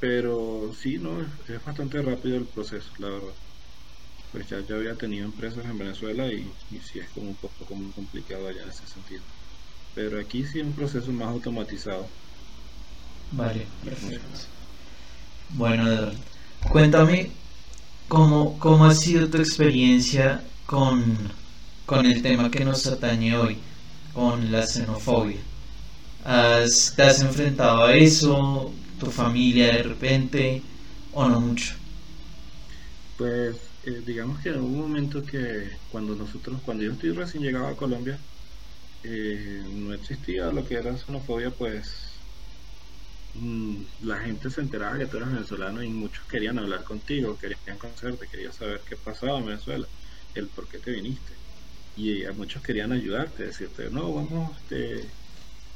pero 0.00 0.72
sí, 0.78 0.98
no, 0.98 1.20
es, 1.20 1.64
bastante 1.64 2.00
rápido 2.02 2.36
el 2.36 2.44
proceso, 2.44 2.90
la 2.98 3.08
verdad. 3.08 3.34
Pues 4.32 4.48
ya, 4.48 4.60
ya 4.60 4.74
había 4.74 4.94
tenido 4.94 5.24
empresas 5.24 5.64
en 5.64 5.78
Venezuela 5.78 6.26
y, 6.26 6.50
y 6.70 6.78
sí 6.80 6.98
es 6.98 7.08
como 7.10 7.28
un 7.28 7.36
poco 7.36 7.64
como 7.64 7.90
complicado 7.92 8.48
allá 8.48 8.62
en 8.62 8.68
ese 8.68 8.86
sentido. 8.86 9.22
Pero 9.94 10.20
aquí 10.20 10.44
sí 10.44 10.60
es 10.60 10.66
un 10.66 10.72
proceso 10.72 11.10
más 11.12 11.28
automatizado. 11.28 12.06
Vale, 13.32 13.66
perfecto. 13.84 14.26
Bueno, 15.50 15.90
Edward, 15.90 16.16
cuéntame 16.70 17.30
cómo, 18.08 18.58
cómo 18.58 18.84
ha 18.84 18.94
sido 18.94 19.28
tu 19.28 19.38
experiencia 19.38 20.42
con 20.66 21.30
con 21.86 22.04
el 22.04 22.20
tema 22.20 22.50
que 22.50 22.64
nos 22.64 22.86
atañe 22.86 23.36
hoy, 23.36 23.56
con 24.12 24.50
la 24.50 24.66
xenofobia. 24.66 25.38
¿Has, 26.24 26.92
¿Te 26.96 27.04
has 27.04 27.20
enfrentado 27.20 27.84
a 27.84 27.94
eso? 27.94 28.72
¿Tu 28.98 29.10
familia 29.10 29.68
de 29.72 29.82
repente? 29.82 30.76
¿O 31.10 31.26
no 31.28 31.40
mucho? 31.40 31.74
Pues 33.16 33.74
eh, 33.82 34.02
digamos 34.04 34.42
que 34.42 34.50
en 34.50 34.60
un 34.60 34.78
momento 34.78 35.24
que 35.24 35.78
cuando 35.88 36.14
nosotros, 36.14 36.60
cuando 36.62 36.84
yo 36.84 36.92
estoy 36.92 37.12
recién 37.12 37.42
llegado 37.42 37.66
a 37.68 37.76
Colombia, 37.76 38.26
eh, 39.02 39.62
no 39.68 39.94
existía 39.94 40.46
lo 40.52 40.64
que 40.64 40.74
era 40.76 40.96
xenofobia, 40.96 41.52
pues 41.56 42.26
mm, 43.32 43.84
la 44.00 44.20
gente 44.20 44.50
se 44.50 44.60
enteraba 44.60 44.98
que 44.98 45.06
tú 45.06 45.16
eras 45.18 45.32
venezolano 45.32 45.82
y 45.82 45.88
muchos 45.90 46.26
querían 46.26 46.58
hablar 46.58 46.84
contigo, 46.84 47.36
querían 47.38 47.78
conocerte, 47.78 48.28
querían 48.28 48.52
saber 48.52 48.82
qué 48.86 48.96
pasaba 48.96 49.38
en 49.38 49.46
Venezuela, 49.46 49.88
el 50.34 50.50
por 50.50 50.68
qué 50.68 50.78
te 50.80 50.90
viniste 50.92 51.40
y 51.94 52.24
a 52.24 52.32
muchos 52.32 52.62
querían 52.62 52.92
ayudarte, 52.92 53.44
decirte, 53.46 53.90
no, 53.90 54.12
vamos, 54.14 54.64
te, 54.66 55.16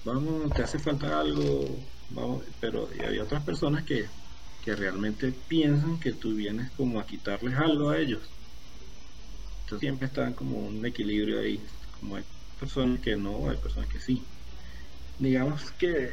vamos, 0.04 0.52
te 0.54 0.62
hace 0.62 0.78
falta 0.80 1.20
algo, 1.20 1.92
pero 2.60 2.88
había 3.06 3.22
otras 3.22 3.44
personas 3.44 3.84
que, 3.84 4.06
que 4.62 4.74
realmente 4.74 5.32
piensan 5.32 5.98
que 6.00 6.12
tú 6.12 6.34
vienes 6.34 6.70
como 6.72 7.00
a 7.00 7.06
quitarles 7.06 7.54
algo 7.54 7.90
a 7.90 7.98
ellos. 7.98 8.30
Entonces 9.60 9.80
siempre 9.80 10.08
está 10.08 10.34
como 10.34 10.58
un 10.58 10.84
equilibrio 10.84 11.40
ahí, 11.40 11.62
como 11.98 12.16
hay 12.16 12.24
personas 12.58 13.00
que 13.00 13.16
no, 13.16 13.48
hay 13.48 13.56
personas 13.58 13.88
que 13.88 14.00
sí. 14.00 14.22
Digamos 15.18 15.70
que 15.72 16.10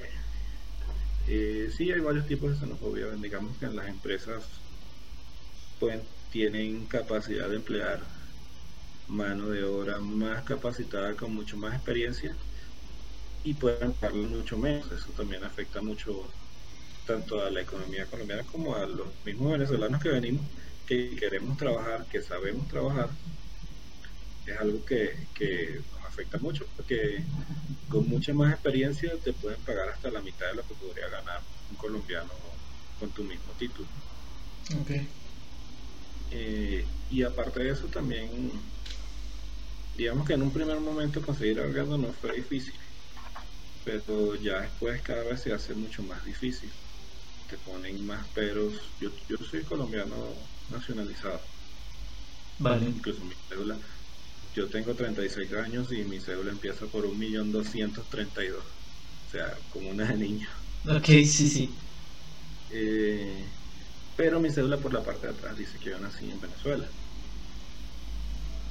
eh, 1.28 1.68
sí 1.76 1.92
hay 1.92 2.00
varios 2.00 2.28
tipos 2.28 2.52
de 2.52 2.58
xenofobia, 2.58 3.08
digamos 3.20 3.58
que 3.58 3.66
en 3.66 3.76
las 3.76 3.88
empresas 3.88 4.62
pueden, 5.80 6.04
tienen 6.32 6.86
capacidad 6.86 7.50
de 7.50 7.56
emplear 7.56 8.02
mano 9.08 9.50
de 9.50 9.64
obra 9.64 10.00
más 10.00 10.44
capacitada 10.44 11.16
con 11.16 11.34
mucho 11.34 11.58
más 11.58 11.74
experiencia 11.74 12.36
y 13.44 13.54
pueden 13.54 13.94
pagarle 13.94 14.28
mucho 14.28 14.58
menos. 14.58 14.92
Eso 14.92 15.10
también 15.16 15.44
afecta 15.44 15.82
mucho 15.82 16.30
tanto 17.06 17.42
a 17.42 17.50
la 17.50 17.62
economía 17.62 18.06
colombiana 18.06 18.44
como 18.44 18.76
a 18.76 18.86
los 18.86 19.08
mismos 19.26 19.54
venezolanos 19.54 20.02
que 20.02 20.10
venimos, 20.10 20.46
que 20.86 21.16
queremos 21.16 21.58
trabajar, 21.58 22.06
que 22.12 22.22
sabemos 22.22 22.68
trabajar. 22.68 23.10
Es 24.46 24.58
algo 24.60 24.84
que, 24.86 25.28
que 25.34 25.82
nos 25.94 26.06
afecta 26.06 26.38
mucho 26.38 26.66
porque 26.76 27.24
con 27.90 28.08
mucha 28.08 28.34
más 28.34 28.54
experiencia 28.54 29.14
te 29.24 29.34
pueden 29.34 29.60
pagar 29.62 29.90
hasta 29.90 30.10
la 30.12 30.22
mitad 30.22 30.48
de 30.48 30.56
lo 30.56 30.68
que 30.68 30.74
podría 30.76 31.10
ganar 31.10 31.42
un 31.70 31.78
colombiano 31.78 32.32
con 33.00 33.10
tu 33.12 33.24
mismo 33.24 33.52
título. 33.58 33.88
Okay. 34.82 35.08
Eh, 36.32 36.86
y 37.10 37.24
aparte 37.24 37.64
de 37.64 37.72
eso 37.72 37.88
también 37.88 38.52
digamos 39.98 40.28
que 40.28 40.34
en 40.34 40.42
un 40.42 40.52
primer 40.52 40.80
momento 40.80 41.22
conseguir 41.22 41.60
algo 41.60 41.98
no 41.98 42.12
fue 42.14 42.34
difícil, 42.34 42.74
pero 43.88 44.36
ya 44.36 44.60
después 44.60 45.02
cada 45.02 45.24
vez 45.24 45.40
se 45.40 45.54
hace 45.54 45.74
mucho 45.74 46.04
más 46.04 46.24
difícil. 46.26 46.70
Te 47.50 47.58
ponen 47.60 48.06
más 48.06 48.28
peros. 48.28 48.74
Yo, 49.00 49.10
yo 49.30 49.38
soy 49.38 49.64
colombiano 49.64 50.14
nacionalizado. 50.70 51.40
Vale. 52.60 52.86
Incluso 52.86 53.24
mi 53.24 53.34
cédula. 53.48 53.78
Yo 54.54 54.68
tengo 54.68 54.94
36 54.94 55.54
años 55.54 55.90
y 55.94 56.04
mi 56.04 56.20
cédula 56.20 56.52
empieza 56.52 56.86
por 56.88 57.06
1.232.000. 57.06 58.56
O 58.56 59.32
sea, 59.32 59.58
como 59.72 59.90
una 59.92 60.04
de 60.04 60.18
niño. 60.18 60.50
Ok, 60.86 61.06
sí, 61.06 61.50
sí. 61.50 61.70
Eh, 62.72 63.46
pero 64.18 64.42
mi 64.42 64.50
cédula 64.50 64.78
por 64.78 64.94
la 64.94 65.02
parte 65.02 65.28
de 65.28 65.34
atrás 65.34 65.58
dice 65.58 65.80
que 65.80 65.92
yo 65.92 66.00
nací 66.00 66.30
en 66.30 66.42
Venezuela. 66.42 66.90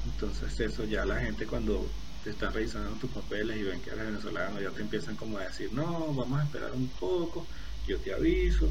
Entonces 0.05 0.61
eso 0.61 0.85
ya 0.85 1.07
la 1.07 1.20
gente 1.20 1.46
cuando 1.46 1.88
te 2.26 2.30
están 2.32 2.52
revisando 2.52 2.98
tus 2.98 3.12
papeles 3.12 3.56
y 3.56 3.62
ven 3.62 3.80
que 3.80 3.90
eres 3.90 4.06
venezolano, 4.06 4.60
ya 4.60 4.72
te 4.72 4.82
empiezan 4.82 5.14
como 5.16 5.38
a 5.38 5.44
decir, 5.44 5.72
no, 5.72 6.12
vamos 6.12 6.40
a 6.40 6.44
esperar 6.44 6.72
un 6.72 6.90
poco, 6.90 7.46
yo 7.86 8.00
te 8.00 8.12
aviso, 8.12 8.68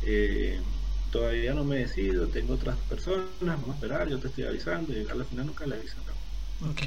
eh, 0.00 0.60
todavía 1.10 1.54
no 1.54 1.64
me 1.64 1.78
decido, 1.78 2.30
tengo 2.30 2.54
otras 2.54 2.78
personas, 2.82 3.40
vamos 3.40 3.70
a 3.70 3.74
esperar, 3.74 4.08
yo 4.08 4.20
te 4.20 4.28
estoy 4.28 4.44
avisando, 4.44 4.92
y 4.92 5.08
al 5.08 5.26
final 5.26 5.46
nunca 5.46 5.66
le 5.66 5.74
avisan. 5.74 6.04
Ok. 6.60 6.82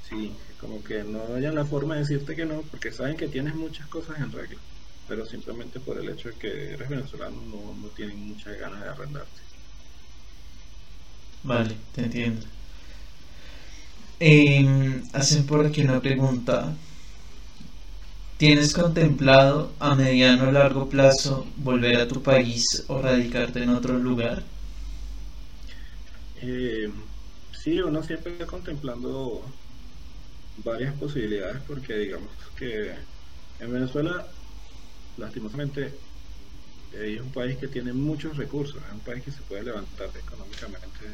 Sí, 0.00 0.36
como 0.58 0.82
que 0.82 1.04
no 1.04 1.34
hayan 1.36 1.54
la 1.54 1.64
forma 1.64 1.94
de 1.94 2.00
decirte 2.00 2.34
que 2.34 2.44
no, 2.46 2.62
porque 2.68 2.90
saben 2.90 3.16
que 3.16 3.28
tienes 3.28 3.54
muchas 3.54 3.86
cosas 3.88 4.18
en 4.18 4.32
regla, 4.32 4.60
pero 5.06 5.24
simplemente 5.24 5.78
por 5.78 6.00
el 6.00 6.08
hecho 6.10 6.30
de 6.30 6.38
que 6.38 6.72
eres 6.72 6.88
venezolano 6.88 7.42
no, 7.42 7.76
no 7.76 7.90
tienen 7.92 8.26
muchas 8.26 8.56
ganas 8.58 8.82
de 8.82 8.88
arrendarte. 8.90 9.40
Vale, 11.42 11.74
te 11.92 12.02
entiendo. 12.02 12.46
Eh, 14.20 15.02
hacen 15.12 15.46
por 15.46 15.64
aquí 15.64 15.82
una 15.82 16.00
pregunta. 16.00 16.74
¿Tienes 18.36 18.72
contemplado 18.72 19.72
a 19.78 19.94
mediano 19.94 20.48
o 20.48 20.52
largo 20.52 20.88
plazo 20.88 21.46
volver 21.56 21.96
a 21.96 22.08
tu 22.08 22.22
país 22.22 22.84
o 22.88 23.00
radicarte 23.02 23.62
en 23.62 23.70
otro 23.70 23.98
lugar? 23.98 24.42
Eh, 26.40 26.90
sí, 27.52 27.80
uno 27.80 28.02
siempre 28.02 28.32
está 28.32 28.46
contemplando 28.46 29.42
varias 30.64 30.94
posibilidades 30.94 31.62
porque 31.66 31.96
digamos 31.96 32.30
que 32.56 32.94
en 33.60 33.72
Venezuela, 33.72 34.26
lastimosamente, 35.16 35.92
es 36.92 37.20
un 37.20 37.30
país 37.30 37.56
que 37.58 37.68
tiene 37.68 37.92
muchos 37.92 38.36
recursos, 38.36 38.76
es 38.76 38.92
un 38.92 39.00
país 39.00 39.22
que 39.24 39.32
se 39.32 39.42
puede 39.42 39.64
levantar 39.64 40.10
económicamente 40.16 41.06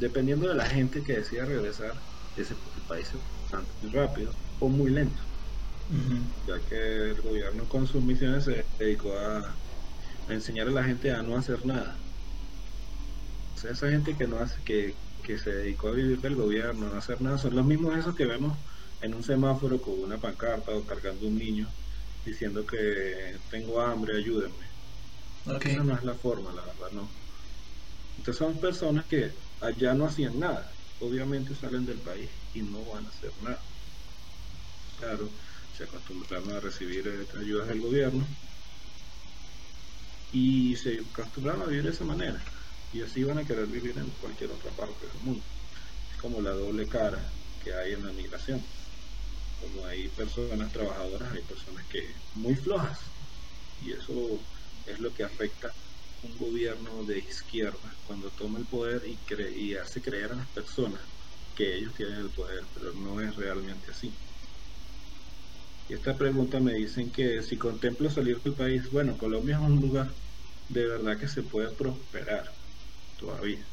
dependiendo 0.00 0.48
de 0.48 0.54
la 0.54 0.66
gente 0.66 1.02
que 1.02 1.18
decida 1.18 1.44
regresar, 1.44 1.94
ese 2.36 2.54
país 2.88 3.06
se 3.08 3.56
muy 3.82 3.94
rápido 3.94 4.32
o 4.58 4.68
muy 4.68 4.90
lento. 4.90 5.20
Ya 6.46 6.58
que 6.68 7.10
el 7.10 7.20
gobierno 7.20 7.64
con 7.64 7.86
sus 7.86 8.02
misiones 8.02 8.44
se 8.44 8.64
dedicó 8.78 9.12
a, 9.12 9.54
enseñar 10.28 10.68
a 10.68 10.70
la 10.70 10.84
gente 10.84 11.10
a 11.10 11.22
no 11.22 11.36
hacer 11.36 11.66
nada. 11.66 11.96
O 13.56 13.60
sea, 13.60 13.72
esa 13.72 13.90
gente 13.90 14.16
que 14.16 14.28
no 14.28 14.38
hace, 14.38 14.60
que, 14.64 14.94
que 15.24 15.38
se 15.38 15.50
dedicó 15.50 15.88
a 15.88 15.92
vivir 15.92 16.20
del 16.20 16.36
gobierno, 16.36 16.86
a 16.86 16.90
no 16.90 16.98
hacer 16.98 17.20
nada, 17.20 17.38
son 17.38 17.56
los 17.56 17.66
mismos 17.66 17.96
esos 17.98 18.14
que 18.14 18.24
vemos 18.24 18.56
en 19.02 19.14
un 19.14 19.24
semáforo 19.24 19.82
con 19.82 19.98
una 20.00 20.18
pancarta 20.18 20.70
o 20.70 20.82
cargando 20.82 21.26
un 21.26 21.36
niño 21.36 21.66
diciendo 22.24 22.64
que 22.64 23.36
tengo 23.50 23.80
hambre, 23.80 24.16
ayúdenme. 24.16 24.70
Esa 25.60 25.82
no 25.82 25.94
es 25.94 26.04
la 26.04 26.14
forma, 26.14 26.52
la 26.52 26.62
verdad, 26.62 26.90
no. 26.92 27.08
Entonces 28.18 28.36
son 28.36 28.60
personas 28.60 29.06
que 29.06 29.32
allá 29.60 29.94
no 29.94 30.06
hacían 30.06 30.38
nada. 30.38 30.70
Obviamente 31.00 31.54
salen 31.54 31.86
del 31.86 31.98
país 31.98 32.28
y 32.54 32.60
no 32.60 32.84
van 32.84 33.06
a 33.06 33.08
hacer 33.08 33.32
nada. 33.42 33.60
Claro, 34.98 35.28
se 35.76 35.84
acostumbraron 35.84 36.52
a 36.52 36.60
recibir 36.60 37.06
eh, 37.08 37.38
ayudas 37.38 37.68
del 37.68 37.80
gobierno 37.80 38.26
y 40.32 40.76
se 40.76 41.00
acostumbraron 41.12 41.62
a 41.62 41.66
vivir 41.66 41.84
de 41.84 41.90
esa 41.90 42.04
manera. 42.04 42.40
Y 42.92 43.02
así 43.02 43.22
van 43.24 43.38
a 43.38 43.44
querer 43.44 43.66
vivir 43.66 43.96
en 43.96 44.10
cualquier 44.20 44.50
otra 44.50 44.70
parte 44.72 45.06
del 45.06 45.22
mundo. 45.22 45.42
Es 46.12 46.20
como 46.20 46.42
la 46.42 46.50
doble 46.50 46.86
cara 46.86 47.18
que 47.64 47.72
hay 47.74 47.92
en 47.92 48.04
la 48.04 48.12
migración. 48.12 48.62
Como 49.60 49.86
hay 49.86 50.08
personas 50.08 50.72
trabajadoras, 50.72 51.32
hay 51.32 51.42
personas 51.42 51.84
que 51.86 52.14
muy 52.34 52.54
flojas. 52.56 52.98
Y 53.80 53.92
eso 53.92 54.38
es 54.86 54.98
lo 54.98 55.14
que 55.14 55.24
afecta 55.24 55.72
un 56.22 56.36
gobierno 56.36 57.04
de 57.04 57.18
izquierda 57.18 57.98
cuando 58.04 58.30
toma 58.32 58.58
el 58.58 58.66
poder 58.66 59.02
y, 59.06 59.22
y 59.54 59.74
hace 59.74 60.00
creer 60.02 60.32
a 60.32 60.36
las 60.36 60.50
personas 60.50 61.02
que 61.54 61.76
ellos 61.76 61.94
tienen 61.94 62.16
el 62.20 62.32
poder, 62.32 62.68
pero 62.72 62.92
no 62.94 63.20
es 63.20 63.34
realmente 63.36 63.90
así. 63.90 64.18
Y 65.88 65.94
esta 65.94 66.16
pregunta 66.16 66.60
me 66.60 66.72
dicen 66.74 67.10
que 67.12 67.42
si 67.42 67.58
contemplo 67.58 68.08
salir 68.10 68.40
del 68.42 68.54
país, 68.54 68.88
bueno, 68.90 69.18
Colombia 69.18 69.56
es 69.56 69.62
un 69.62 69.80
lugar 69.80 70.16
de 70.68 70.86
verdad 70.86 71.18
que 71.18 71.28
se 71.28 71.42
puede 71.42 71.74
prosperar 71.74 72.44
todavía. 73.16 73.72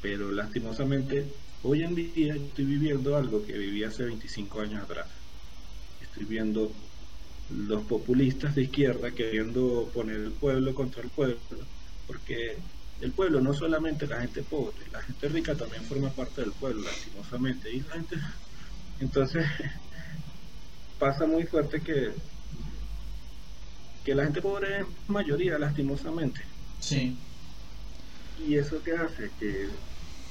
Pero 0.00 0.30
lastimosamente, 0.32 1.32
hoy 1.62 1.82
en 1.82 1.94
día 1.94 2.34
estoy 2.34 2.64
viviendo 2.66 3.16
algo 3.16 3.42
que 3.42 3.56
viví 3.56 3.84
hace 3.84 4.04
25 4.04 4.60
años 4.60 4.82
atrás. 4.82 5.08
Estoy 6.00 6.26
viendo 6.26 6.91
los 7.56 7.84
populistas 7.84 8.54
de 8.54 8.62
izquierda 8.62 9.10
queriendo 9.10 9.90
poner 9.92 10.16
el 10.16 10.32
pueblo 10.32 10.74
contra 10.74 11.02
el 11.02 11.10
pueblo, 11.10 11.36
porque 12.06 12.56
el 13.00 13.12
pueblo 13.12 13.40
no 13.40 13.52
solamente 13.52 14.06
la 14.06 14.20
gente 14.20 14.42
pobre, 14.42 14.76
la 14.92 15.02
gente 15.02 15.28
rica 15.28 15.54
también 15.54 15.82
forma 15.84 16.10
parte 16.10 16.40
del 16.40 16.52
pueblo, 16.52 16.82
lastimosamente. 16.82 17.70
Y 17.70 17.80
la 17.80 17.94
gente, 17.94 18.16
entonces, 19.00 19.44
pasa 20.98 21.26
muy 21.26 21.44
fuerte 21.44 21.80
que, 21.80 22.12
que 24.04 24.14
la 24.14 24.24
gente 24.24 24.40
pobre 24.40 24.80
es 24.80 24.86
mayoría, 25.08 25.58
lastimosamente. 25.58 26.40
Sí. 26.80 27.16
¿Y 28.46 28.56
eso 28.56 28.80
qué 28.84 28.92
hace? 28.92 29.30
Que 29.38 29.68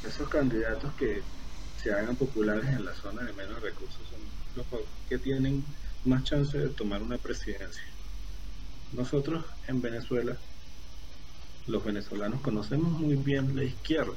esos 0.07 0.29
candidatos 0.29 0.93
que 0.95 1.21
se 1.81 1.91
hagan 1.91 2.15
populares 2.15 2.65
en 2.65 2.85
la 2.85 2.93
zona 2.93 3.23
de 3.23 3.33
menos 3.33 3.61
recursos 3.61 4.01
son 4.09 4.19
los 4.55 4.65
que 5.09 5.17
tienen 5.17 5.63
más 6.05 6.23
chance 6.23 6.57
de 6.57 6.69
tomar 6.69 7.01
una 7.01 7.17
presidencia. 7.17 7.83
Nosotros 8.93 9.45
en 9.67 9.81
Venezuela, 9.81 10.35
los 11.67 11.83
venezolanos 11.83 12.41
conocemos 12.41 12.91
muy 12.91 13.15
bien 13.15 13.55
la 13.55 13.63
izquierda, 13.63 14.13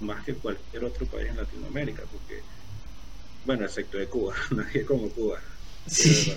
más 0.00 0.24
que 0.24 0.34
cualquier 0.34 0.84
otro 0.84 1.06
país 1.06 1.28
en 1.28 1.36
Latinoamérica, 1.36 2.02
porque, 2.10 2.42
bueno, 3.44 3.64
excepto 3.64 3.98
de 3.98 4.06
Cuba, 4.06 4.34
nadie 4.50 4.84
como 4.84 5.08
Cuba. 5.10 5.40
Sí. 5.86 6.34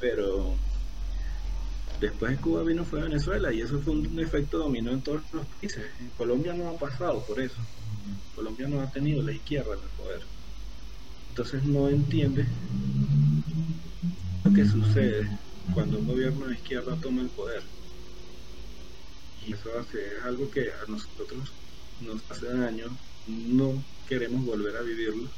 Pero 0.00 0.54
después 2.00 2.32
de 2.32 2.38
Cuba 2.38 2.62
vino 2.62 2.84
fue 2.84 3.02
Venezuela 3.02 3.52
y 3.52 3.60
eso 3.60 3.80
fue 3.80 3.92
un 3.92 4.18
efecto 4.18 4.58
dominó 4.58 4.92
en 4.92 5.02
todos 5.02 5.22
los 5.32 5.46
países. 5.46 5.84
En 6.00 6.08
Colombia 6.10 6.54
no 6.54 6.70
ha 6.70 6.78
pasado 6.78 7.24
por 7.24 7.40
eso. 7.40 7.58
Colombia 8.34 8.66
no 8.68 8.80
ha 8.80 8.90
tenido 8.90 9.22
la 9.22 9.32
izquierda 9.32 9.74
en 9.74 9.82
el 9.82 9.88
poder. 9.90 10.22
Entonces 11.28 11.64
no 11.64 11.88
entiende 11.88 12.46
lo 14.52 14.56
que 14.56 14.68
sucede 14.68 15.28
cuando 15.72 15.98
un 15.98 16.06
gobierno 16.06 16.46
de 16.46 16.54
izquierda 16.54 16.96
toma 17.00 17.22
el 17.22 17.28
poder. 17.28 17.62
Y 19.46 19.54
eso 19.54 19.70
hace, 19.78 20.18
es 20.18 20.24
algo 20.24 20.50
que 20.50 20.70
a 20.72 20.88
nosotros 20.88 21.50
nos 22.00 22.22
hace 22.30 22.46
daño, 22.46 22.86
no 23.26 23.82
queremos 24.08 24.44
volver 24.44 24.76
a 24.76 24.82
vivirlo 24.82 25.28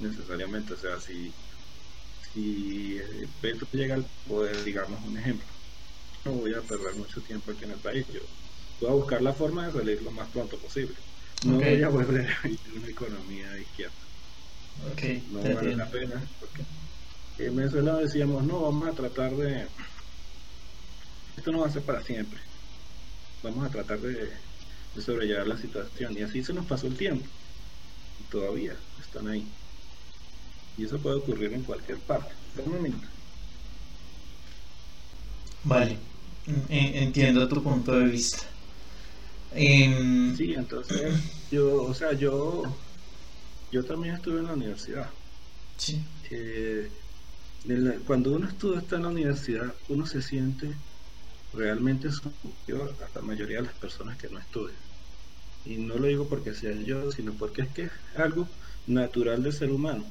necesariamente. 0.00 0.74
O 0.74 0.76
sea, 0.76 1.00
si, 1.00 1.32
si 2.32 3.00
Petro 3.40 3.66
llega 3.72 3.94
al 3.94 4.06
poder, 4.28 4.62
digamos 4.64 5.00
un 5.06 5.16
ejemplo, 5.16 5.46
no 6.24 6.32
voy 6.32 6.54
a 6.54 6.60
perder 6.60 6.94
mucho 6.94 7.20
tiempo 7.22 7.52
aquí 7.52 7.64
en 7.64 7.72
el 7.72 7.78
país. 7.78 8.06
Yo 8.12 8.20
voy 8.80 8.90
a 8.90 8.94
buscar 8.94 9.22
la 9.22 9.32
forma 9.32 9.66
de 9.66 9.72
salir 9.72 10.02
lo 10.02 10.10
más 10.10 10.28
pronto 10.28 10.56
posible. 10.58 10.94
No 11.44 11.56
voy 11.56 11.82
a 11.82 11.88
volver 11.88 12.30
a 12.30 12.42
vivir 12.42 12.60
una 12.76 12.88
economía 12.88 13.50
de 13.50 13.62
izquierda. 13.62 13.94
no 15.32 15.54
vale 15.54 15.76
la 15.76 15.90
pena. 15.90 16.22
Porque 16.38 16.62
en 17.38 17.56
Venezuela 17.56 17.96
decíamos, 17.96 18.44
no, 18.44 18.60
vamos 18.60 18.88
a 18.88 18.92
tratar 18.92 19.32
de... 19.32 19.66
Esto 21.36 21.52
no 21.52 21.60
va 21.60 21.66
a 21.66 21.72
ser 21.72 21.82
para 21.82 22.02
siempre. 22.02 22.38
Vamos 23.42 23.66
a 23.66 23.70
tratar 23.70 23.98
de, 24.00 24.30
de 24.94 25.02
sobrellevar 25.02 25.46
la 25.46 25.56
situación. 25.56 26.16
Y 26.16 26.22
así 26.22 26.44
se 26.44 26.52
nos 26.52 26.66
pasó 26.66 26.86
el 26.86 26.96
tiempo. 26.96 27.24
Y 28.20 28.30
todavía 28.30 28.74
están 29.00 29.28
ahí. 29.28 29.46
Y 30.76 30.84
eso 30.84 30.98
puede 30.98 31.16
ocurrir 31.16 31.52
en 31.52 31.62
cualquier 31.62 31.98
parte. 31.98 32.32
Un. 32.64 33.00
Vale. 35.64 35.98
Entiendo 36.68 37.48
tu 37.48 37.62
punto 37.62 37.92
de 37.92 38.06
vista. 38.06 38.44
Em, 39.54 40.34
sí, 40.36 40.54
entonces 40.54 41.14
yo, 41.50 41.82
o 41.84 41.94
sea, 41.94 42.14
yo, 42.14 42.62
yo 43.70 43.84
también 43.84 44.14
estuve 44.14 44.40
en 44.40 44.46
la 44.46 44.54
universidad. 44.54 45.10
Sí. 45.76 46.02
Eh, 46.30 46.90
cuando 48.06 48.32
uno 48.32 48.48
estudia 48.48 48.80
está 48.80 48.96
en 48.96 49.02
la 49.02 49.08
universidad, 49.08 49.72
uno 49.88 50.06
se 50.06 50.20
siente 50.20 50.74
realmente 51.54 52.10
superior 52.10 52.94
a 53.00 53.18
la 53.18 53.22
mayoría 53.22 53.58
de 53.58 53.64
las 53.64 53.74
personas 53.74 54.18
que 54.18 54.28
no 54.28 54.38
estudian. 54.38 54.76
Y 55.64 55.76
no 55.76 55.96
lo 55.96 56.08
digo 56.08 56.28
porque 56.28 56.54
sea 56.54 56.72
yo, 56.72 57.12
sino 57.12 57.32
porque 57.34 57.62
es 57.62 57.68
que 57.68 57.82
es 57.84 57.92
algo 58.16 58.48
natural 58.86 59.42
del 59.42 59.52
ser 59.52 59.70
humano, 59.70 60.04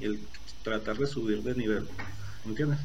el 0.00 0.20
tratar 0.62 0.96
de 0.96 1.06
subir 1.06 1.42
de 1.42 1.54
nivel. 1.54 1.86
¿Entiendes? 2.46 2.78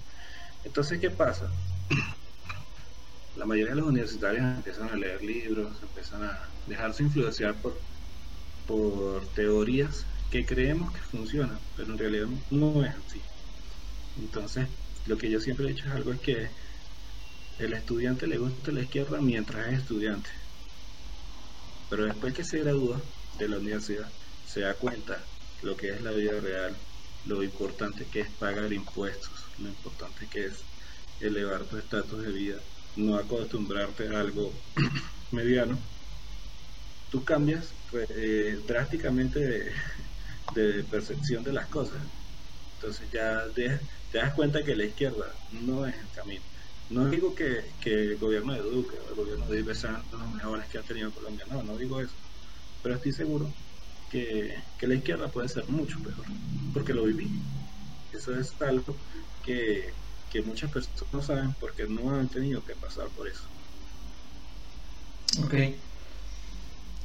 Entonces, 0.65 0.99
¿qué 0.99 1.09
pasa? 1.09 1.49
la 3.35 3.45
mayoría 3.45 3.75
de 3.75 3.81
los 3.81 3.89
universitarios 3.89 4.43
empiezan 4.43 4.89
a 4.89 4.95
leer 4.95 5.23
libros, 5.23 5.81
empiezan 5.81 6.23
a 6.23 6.39
dejarse 6.67 7.03
influenciar 7.03 7.55
por, 7.61 7.79
por 8.67 9.25
teorías 9.33 10.05
que 10.29 10.45
creemos 10.45 10.91
que 10.91 10.99
funcionan, 10.99 11.59
pero 11.75 11.93
en 11.93 11.97
realidad 11.97 12.27
no 12.49 12.83
es 12.83 12.93
así. 12.95 13.30
Entonces, 14.19 14.67
lo 15.07 15.17
que 15.17 15.29
yo 15.29 15.39
siempre 15.39 15.65
he 15.65 15.73
dicho 15.73 15.87
es 15.87 15.93
algo 15.93 16.13
que 16.19 16.49
el 17.59 17.73
estudiante 17.73 18.27
le 18.27 18.37
gusta 18.37 18.71
la 18.71 18.81
izquierda 18.81 19.19
mientras 19.21 19.67
es 19.67 19.79
estudiante. 19.79 20.29
Pero 21.89 22.05
después 22.05 22.33
que 22.33 22.43
se 22.43 22.59
gradúa 22.59 23.01
de 23.37 23.47
la 23.47 23.57
universidad, 23.57 24.09
se 24.47 24.61
da 24.61 24.73
cuenta 24.73 25.23
lo 25.61 25.77
que 25.77 25.89
es 25.89 26.01
la 26.01 26.11
vida 26.11 26.39
real, 26.39 26.75
lo 27.25 27.43
importante 27.43 28.05
que 28.05 28.21
es 28.21 28.29
pagar 28.31 28.71
impuestos, 28.73 29.45
lo 29.59 29.69
importante 29.69 30.27
que 30.27 30.45
es 30.45 30.53
elevar 31.19 31.63
tu 31.65 31.77
estatus 31.77 32.23
de 32.23 32.31
vida, 32.31 32.57
no 32.95 33.15
acostumbrarte 33.15 34.07
a 34.07 34.19
algo 34.19 34.51
mediano, 35.31 35.77
tú 37.11 37.23
cambias 37.23 37.73
pues, 37.91 38.09
eh, 38.11 38.59
drásticamente 38.67 39.39
de, 40.53 40.83
percepción 40.89 41.43
de 41.43 41.53
las 41.53 41.67
cosas. 41.67 42.01
Entonces 42.75 43.09
ya 43.11 43.45
te, 44.11 44.17
das 44.17 44.33
cuenta 44.33 44.63
que 44.63 44.75
la 44.75 44.85
izquierda 44.85 45.33
no 45.51 45.85
es 45.85 45.95
el 45.95 46.09
camino. 46.15 46.41
No 46.89 47.09
digo 47.09 47.33
que, 47.33 47.61
el 47.85 48.17
gobierno 48.17 48.53
de 48.53 48.61
Duque 48.61 48.97
o 48.97 49.09
el 49.09 49.15
gobierno 49.15 49.45
de 49.47 49.59
Ibe 49.59 49.75
sean 49.75 50.01
los 50.11 50.33
mejores 50.33 50.67
que 50.67 50.77
ha 50.77 50.81
tenido 50.81 51.11
Colombia, 51.11 51.45
no, 51.49 51.63
no 51.63 51.77
digo 51.77 52.01
eso. 52.01 52.11
Pero 52.83 52.95
estoy 52.95 53.13
seguro 53.13 53.49
que, 54.11 54.55
que 54.77 54.87
la 54.87 54.95
izquierda 54.95 55.29
puede 55.29 55.47
ser 55.47 55.67
mucho 55.69 55.99
mejor, 55.99 56.25
porque 56.73 56.93
lo 56.93 57.03
viví. 57.03 57.29
Eso 58.13 58.37
es 58.37 58.53
algo 58.61 58.95
que, 59.45 59.93
que 60.31 60.41
muchas 60.41 60.69
personas 60.71 61.13
no 61.13 61.21
saben 61.21 61.53
porque 61.59 61.87
no 61.87 62.13
han 62.13 62.27
tenido 62.27 62.63
que 62.65 62.75
pasar 62.75 63.07
por 63.09 63.27
eso. 63.27 63.43
Ok. 65.43 65.53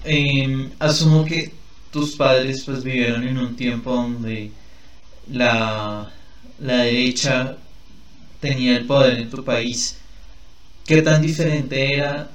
Em, 0.05 0.73
asumo 0.79 1.25
que 1.25 1.53
tus 1.90 2.16
padres 2.16 2.62
pues 2.64 2.85
vivieron 2.85 3.27
en 3.27 3.38
un 3.38 3.57
tiempo 3.57 3.95
donde 3.95 4.51
la, 5.31 6.12
la 6.59 6.79
derecha 6.79 7.57
tenía 8.40 8.77
el 8.77 8.87
poder 8.87 9.19
en 9.19 9.31
tu 9.31 9.45
país. 9.45 9.99
¿Qué 10.87 11.03
tan 11.03 11.23
diferente 11.23 11.95
era? 11.95 12.31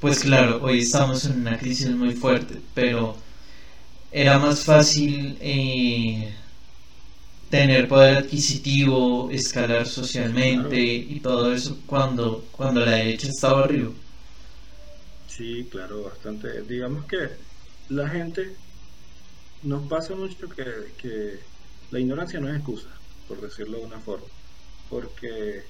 Pues 0.00 0.20
claro, 0.20 0.60
hoy 0.62 0.80
estamos 0.80 1.24
en 1.26 1.40
una 1.40 1.58
crisis 1.58 1.90
muy 1.90 2.14
fuerte, 2.14 2.60
pero 2.74 3.16
era 4.10 4.38
más 4.38 4.64
fácil 4.64 5.36
eh, 5.40 6.32
tener 7.50 7.88
poder 7.88 8.16
adquisitivo, 8.18 9.30
escalar 9.30 9.86
socialmente 9.86 10.80
y 10.80 11.20
todo 11.20 11.52
eso 11.52 11.78
cuando, 11.86 12.44
cuando 12.52 12.80
la 12.80 12.92
derecha 12.92 13.28
estaba 13.28 13.64
arriba. 13.64 13.90
Sí, 15.28 15.66
claro, 15.70 16.04
bastante. 16.04 16.62
Digamos 16.62 17.04
que 17.06 17.30
la 17.88 18.08
gente 18.08 18.56
nos 19.62 19.86
pasa 19.88 20.14
mucho 20.14 20.48
que, 20.48 20.64
que 20.96 21.40
la 21.90 22.00
ignorancia 22.00 22.40
no 22.40 22.48
es 22.48 22.56
excusa, 22.56 22.88
por 23.30 23.40
decirlo 23.40 23.78
de 23.78 23.84
una 23.84 24.00
forma, 24.00 24.26
porque 24.88 25.62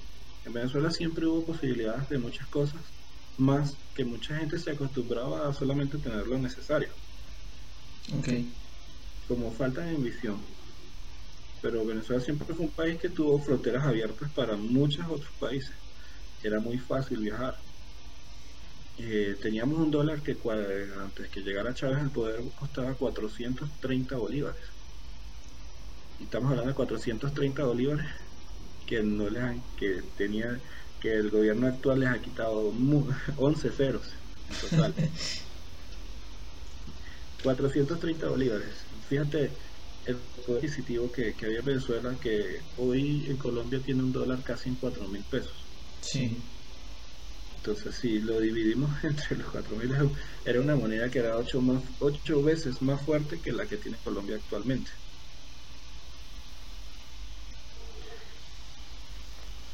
en 0.45 0.53
Venezuela 0.53 0.89
siempre 0.89 1.27
hubo 1.27 1.45
posibilidades 1.45 2.09
de 2.09 2.17
muchas 2.17 2.47
cosas, 2.47 2.81
más 3.37 3.75
que 3.95 4.03
mucha 4.03 4.35
gente 4.37 4.57
se 4.57 4.71
acostumbraba 4.71 5.47
a 5.47 5.53
solamente 5.53 5.99
tener 5.99 6.25
lo 6.25 6.39
necesario. 6.39 6.89
Okay. 8.19 8.51
Como 9.27 9.51
falta 9.51 9.81
de 9.81 9.95
ambición 9.95 10.39
pero 11.61 11.85
Venezuela 11.85 12.21
siempre 12.21 12.55
fue 12.55 12.65
un 12.65 12.71
país 12.71 12.99
que 12.99 13.09
tuvo 13.09 13.37
fronteras 13.39 13.85
abiertas 13.85 14.31
para 14.31 14.57
muchos 14.57 15.05
otros 15.07 15.31
países. 15.39 15.73
Era 16.43 16.59
muy 16.59 16.79
fácil 16.79 17.19
viajar. 17.19 17.55
Eh, 18.97 19.37
teníamos 19.41 19.77
un 19.77 19.91
dólar 19.91 20.21
que 20.21 20.35
antes 20.99 21.29
que 21.29 21.41
llegara 21.41 21.73
Chávez 21.73 21.99
al 21.99 22.09
poder 22.09 22.41
costaba 22.59 22.95
430 22.95 24.15
bolívares. 24.17 24.61
Estamos 26.21 26.51
hablando 26.51 26.69
de 26.69 26.75
430 26.75 27.63
bolívares 27.63 28.07
que 28.87 29.03
no 29.03 29.29
les 29.29 29.43
han, 29.43 29.61
que 29.77 30.01
tenía 30.17 30.61
que 31.01 31.13
el 31.13 31.29
gobierno 31.29 31.67
actual 31.67 31.99
les 31.99 32.09
ha 32.09 32.21
quitado 32.21 32.71
11 33.37 33.71
ceros 33.77 34.15
en 34.49 34.69
total. 34.69 34.93
430 37.43 38.27
bolívares. 38.29 38.85
Fíjate 39.07 39.51
el 40.05 40.15
poder 40.17 40.57
adquisitivo 40.57 41.11
que, 41.11 41.33
había 41.43 41.59
en 41.59 41.65
Venezuela, 41.65 42.15
que 42.19 42.61
hoy 42.77 43.25
en 43.27 43.37
Colombia 43.37 43.81
tiene 43.83 44.03
un 44.03 44.11
dólar 44.11 44.43
casi 44.43 44.69
en 44.69 44.75
4 44.75 45.07
mil 45.07 45.23
pesos. 45.23 45.65
Sí. 46.01 46.37
Entonces, 47.57 47.95
si 47.95 48.19
lo 48.19 48.39
dividimos 48.39 48.91
entre 49.03 49.37
los 49.37 49.47
4.000, 49.47 50.11
era 50.45 50.59
una 50.59 50.75
moneda 50.75 51.09
que 51.09 51.19
era 51.19 51.37
ocho, 51.37 51.61
más, 51.61 51.83
ocho 51.99 52.41
veces 52.41 52.81
más 52.81 53.03
fuerte 53.05 53.39
que 53.39 53.51
la 53.51 53.65
que 53.67 53.77
tiene 53.77 53.97
Colombia 54.03 54.37
actualmente. 54.37 54.91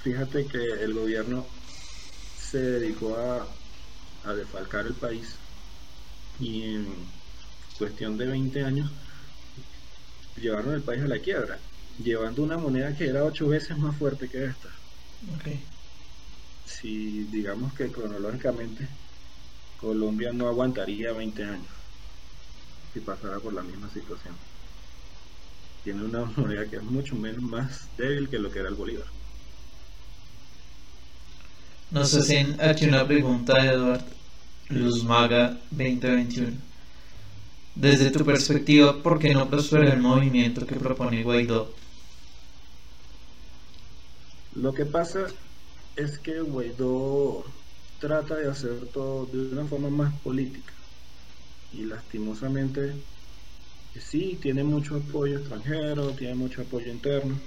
Fíjate 0.07 0.45
que 0.47 0.63
el 0.85 0.93
gobierno 0.93 1.45
se 2.39 2.59
dedicó 2.59 3.17
a, 3.17 3.45
a 4.23 4.33
defalcar 4.33 4.87
el 4.87 4.93
país 4.93 5.35
y 6.39 6.75
en 6.75 6.87
cuestión 7.77 8.17
de 8.17 8.27
20 8.27 8.63
años 8.63 8.89
llevaron 10.37 10.73
el 10.73 10.81
país 10.81 11.01
a 11.01 11.07
la 11.07 11.19
quiebra, 11.19 11.59
llevando 12.01 12.41
una 12.41 12.57
moneda 12.57 12.95
que 12.95 13.07
era 13.07 13.25
ocho 13.25 13.49
veces 13.49 13.77
más 13.77 13.97
fuerte 13.97 14.29
que 14.29 14.45
esta. 14.45 14.69
Okay 15.37 15.61
si 16.67 17.23
digamos 17.23 17.73
que 17.73 17.91
cronológicamente 17.91 18.87
Colombia 19.81 20.31
no 20.31 20.47
aguantaría 20.47 21.11
20 21.11 21.43
años 21.43 21.67
si 22.93 23.01
pasara 23.01 23.39
por 23.39 23.53
la 23.53 23.61
misma 23.61 23.89
situación. 23.89 24.35
Tiene 25.83 26.05
una 26.05 26.23
moneda 26.37 26.65
que 26.65 26.77
es 26.77 26.83
mucho 26.83 27.15
menos 27.15 27.41
más 27.41 27.89
débil 27.97 28.29
que 28.29 28.39
lo 28.39 28.49
que 28.49 28.59
era 28.59 28.69
el 28.69 28.75
Bolívar. 28.75 29.07
No 31.89 32.04
sé 32.06 32.21
si 32.21 32.36
aquí 32.60 32.86
una 32.86 33.08
pregunta 33.08 33.62
de 33.62 33.69
Eduardo 33.69 34.06
Luz 34.69 35.04
Maga 35.06 35.58
2021. 35.71 36.52
Desde 37.76 38.12
tu 38.12 38.26
perspectiva, 38.26 39.02
¿por 39.02 39.19
qué 39.19 39.34
no 39.34 39.50
prospera 39.50 39.93
el 39.93 40.02
movimiento 40.02 40.65
que 40.65 40.76
propone 40.76 41.23
Guaidó? 41.23 41.71
Lo 44.56 44.73
que 44.73 44.86
pasa 44.86 45.28
es 45.95 46.19
que 46.19 46.41
Guaidó 46.41 47.45
trata 48.00 48.36
de 48.36 48.50
hacer 48.50 48.88
todo 48.91 49.26
de 49.28 49.54
una 49.54 49.65
forma 49.65 49.89
más 49.89 50.13
política. 50.21 50.73
Y 51.71 51.86
lastimosamente, 51.86 52.95
sí, 53.97 54.38
tiene 54.41 54.63
mucho 54.63 54.97
apoyo 54.97 55.38
extranjero, 55.38 56.12
tiene 56.12 56.36
mucho 56.36 56.63
apoyo 56.63 56.91
interno, 56.91 57.39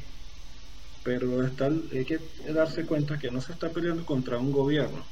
pero 1.02 1.44
está, 1.44 1.66
hay 1.66 2.04
que 2.04 2.20
darse 2.52 2.84
cuenta 2.84 3.18
que 3.18 3.30
no 3.30 3.40
se 3.40 3.52
está 3.52 3.70
peleando 3.70 4.04
contra 4.04 4.38
un 4.38 4.52
gobierno, 4.52 5.04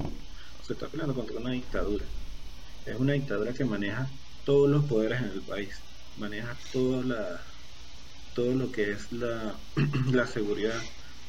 se 0.65 0.73
está 0.73 0.87
peleando 0.87 1.15
contra 1.15 1.37
una 1.37 1.51
dictadura. 1.51 2.05
Es 2.85 2.99
una 2.99 3.13
dictadura 3.13 3.53
que 3.53 3.65
maneja 3.65 4.07
todos 4.45 4.69
los 4.69 4.85
poderes 4.85 5.19
en 5.21 5.29
el 5.29 5.41
país, 5.41 5.75
maneja 6.17 6.55
toda 6.71 7.03
la, 7.03 7.41
todo 8.35 8.53
lo 8.53 8.71
que 8.71 8.91
es 8.91 9.11
la, 9.11 9.53
la 10.11 10.27
seguridad, 10.27 10.79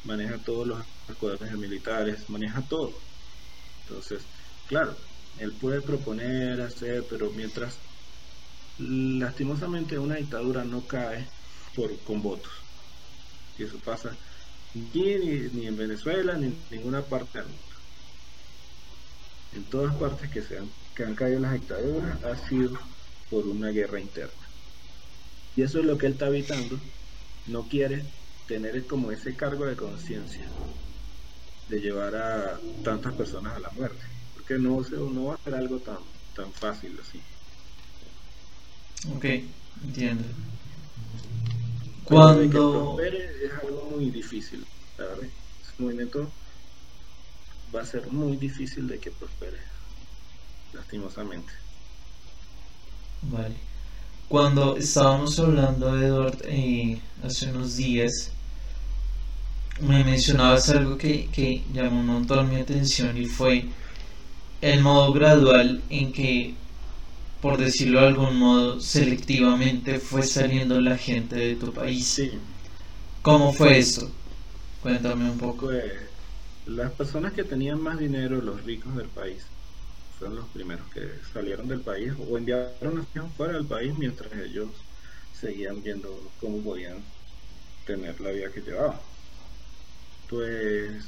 maneja 0.05 0.37
todos 0.39 0.67
los 0.67 0.85
poderes 1.19 1.51
militares, 1.53 2.29
maneja 2.29 2.61
todo. 2.61 2.93
Entonces, 3.83 4.21
claro, 4.67 4.95
él 5.39 5.51
puede 5.53 5.81
proponer, 5.81 6.61
hacer, 6.61 7.03
pero 7.09 7.31
mientras 7.31 7.77
lastimosamente 8.77 9.97
una 9.99 10.15
dictadura 10.15 10.63
no 10.63 10.81
cae 10.87 11.27
por 11.75 11.97
con 11.99 12.21
votos. 12.21 12.51
Y 13.57 13.63
eso 13.63 13.77
pasa 13.79 14.15
aquí 14.71 15.15
ni, 15.53 15.67
en 15.67 15.77
Venezuela 15.77 16.33
ni 16.37 16.47
en 16.47 16.57
ninguna 16.69 17.01
parte 17.01 17.39
del 17.39 17.47
mundo. 17.47 17.61
En 19.53 19.63
todas 19.65 19.95
partes 19.95 20.29
que, 20.29 20.41
se 20.41 20.57
han, 20.57 20.69
que 20.95 21.03
han 21.03 21.15
caído 21.15 21.39
las 21.39 21.53
dictaduras 21.53 22.23
ha 22.23 22.47
sido 22.47 22.77
por 23.29 23.45
una 23.45 23.69
guerra 23.69 23.99
interna. 23.99 24.31
Y 25.55 25.63
eso 25.63 25.79
es 25.79 25.85
lo 25.85 25.97
que 25.97 26.07
él 26.07 26.13
está 26.13 26.27
evitando. 26.27 26.79
No 27.47 27.67
quiere 27.67 28.03
tener 28.47 28.85
como 28.87 29.11
ese 29.11 29.35
cargo 29.35 29.65
de 29.65 29.75
conciencia 29.75 30.45
de 31.69 31.79
llevar 31.79 32.15
a 32.15 32.59
tantas 32.83 33.13
personas 33.15 33.55
a 33.55 33.59
la 33.59 33.69
muerte, 33.69 34.03
porque 34.33 34.55
no, 34.55 34.81
no 34.81 35.25
va 35.25 35.35
a 35.35 35.43
ser 35.43 35.55
algo 35.55 35.77
tan, 35.79 35.97
tan 36.35 36.51
fácil 36.51 36.97
así. 36.99 37.19
Ok, 39.15 39.25
entiendo. 39.85 40.23
Cuando... 42.05 42.97
es 42.99 43.51
algo 43.63 43.89
muy 43.95 44.09
difícil, 44.09 44.65
verdad. 44.97 45.17
Ese 45.23 45.73
movimiento 45.77 46.29
va 47.73 47.81
a 47.81 47.85
ser 47.85 48.07
muy 48.11 48.37
difícil 48.37 48.87
de 48.87 48.99
que 48.99 49.11
prospere, 49.11 49.57
lastimosamente. 50.73 51.53
Vale. 53.23 53.55
Cuando 54.27 54.77
estábamos 54.77 55.37
hablando, 55.39 55.97
Edward, 56.01 56.37
eh, 56.45 56.99
hace 57.23 57.51
unos 57.51 57.75
días, 57.75 58.31
me 59.81 60.03
mencionabas 60.03 60.69
algo 60.69 60.97
que, 60.97 61.27
que 61.31 61.63
llamó 61.73 61.99
un 61.99 62.05
montón 62.07 62.49
mi 62.49 62.55
atención 62.55 63.17
y 63.17 63.25
fue 63.25 63.65
el 64.61 64.81
modo 64.81 65.11
gradual 65.11 65.81
en 65.89 66.13
que, 66.13 66.53
por 67.41 67.57
decirlo 67.57 68.01
de 68.01 68.07
algún 68.07 68.37
modo, 68.37 68.79
selectivamente 68.79 69.99
fue 69.99 70.23
saliendo 70.23 70.79
la 70.79 70.97
gente 70.97 71.35
de 71.35 71.55
tu 71.55 71.73
país. 71.73 72.05
Sí. 72.05 72.31
¿Cómo 73.21 73.53
fue 73.53 73.79
esto? 73.79 74.09
Cuéntame 74.81 75.29
un 75.29 75.37
poco. 75.37 75.67
Pues, 75.67 75.93
las 76.65 76.91
personas 76.91 77.33
que 77.33 77.43
tenían 77.43 77.81
más 77.81 77.99
dinero, 77.99 78.41
los 78.41 78.63
ricos 78.63 78.95
del 78.95 79.07
país, 79.07 79.43
fueron 80.17 80.37
los 80.37 80.47
primeros 80.49 80.87
que 80.93 81.09
salieron 81.33 81.67
del 81.67 81.81
país 81.81 82.13
o 82.29 82.37
enviaron 82.37 82.99
a 82.99 83.23
fuera 83.35 83.53
del 83.53 83.65
país 83.65 83.97
mientras 83.97 84.31
ellos 84.33 84.69
seguían 85.39 85.81
viendo 85.81 86.31
cómo 86.39 86.61
podían 86.61 86.97
tener 87.85 88.21
la 88.21 88.29
vida 88.29 88.51
que 88.51 88.61
llevaban 88.61 88.99
pues 90.31 91.03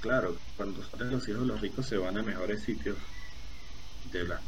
claro, 0.00 0.36
cuando 0.56 0.82
salen 0.88 1.10
los 1.10 1.28
hijos 1.28 1.46
los 1.46 1.60
ricos 1.60 1.86
se 1.86 1.98
van 1.98 2.16
a 2.16 2.22
mejores 2.22 2.62
sitios 2.62 2.96
de 4.10 4.24
la 4.24 4.40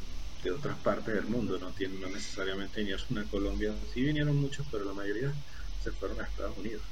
de 0.44 0.52
otras 0.52 0.76
partes 0.78 1.14
del 1.14 1.24
mundo, 1.24 1.58
no 1.58 1.70
tienen 1.70 2.00
no 2.00 2.08
necesariamente 2.08 2.80
vinieron 2.80 3.18
a 3.18 3.24
Colombia, 3.24 3.74
sí 3.92 4.02
vinieron 4.02 4.36
muchos, 4.36 4.66
pero 4.70 4.84
la 4.84 4.92
mayoría 4.92 5.32
se 5.82 5.90
fueron 5.90 6.20
a 6.20 6.24
Estados 6.24 6.56
Unidos. 6.58 6.82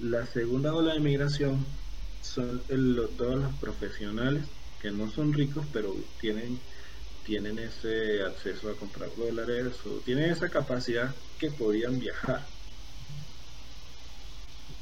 La 0.00 0.26
segunda 0.26 0.74
ola 0.74 0.94
de 0.94 1.00
migración 1.00 1.64
son 2.22 2.60
todos 3.16 3.38
los 3.38 3.54
profesionales 3.56 4.44
que 4.80 4.90
no 4.90 5.10
son 5.10 5.32
ricos, 5.32 5.64
pero 5.72 5.94
tienen 6.20 6.58
tienen 7.24 7.58
ese 7.58 8.22
acceso 8.22 8.70
a 8.70 8.76
comprar 8.76 9.08
dólares 9.16 9.74
o 9.86 9.98
tienen 10.00 10.30
esa 10.30 10.48
capacidad 10.48 11.14
que 11.38 11.50
podían 11.50 11.98
viajar. 11.98 12.44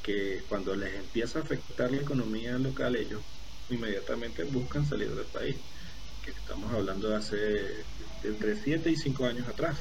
Que 0.03 0.43
cuando 0.49 0.75
les 0.75 0.95
empieza 0.95 1.39
a 1.39 1.43
afectar 1.43 1.93
la 1.93 2.01
economía 2.01 2.59
local, 2.59 2.97
ellos 2.97 3.23
inmediatamente 3.71 4.43
buscan 4.45 4.85
salir 4.87 5.15
del 5.15 5.27
país, 5.27 5.57
que 6.25 6.31
estamos 6.31 6.73
hablando 6.73 7.09
de 7.09 7.17
hace 7.17 7.85
entre 8.25 8.57
7 8.57 8.91
y 8.91 8.97
5 8.97 9.27
años 9.27 9.49
atrás. 9.49 9.77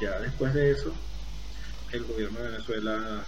Ya 0.00 0.18
después 0.20 0.54
de 0.54 0.72
eso, 0.72 0.92
el 1.92 2.04
gobierno 2.04 2.40
de 2.40 2.50
Venezuela 2.50 3.24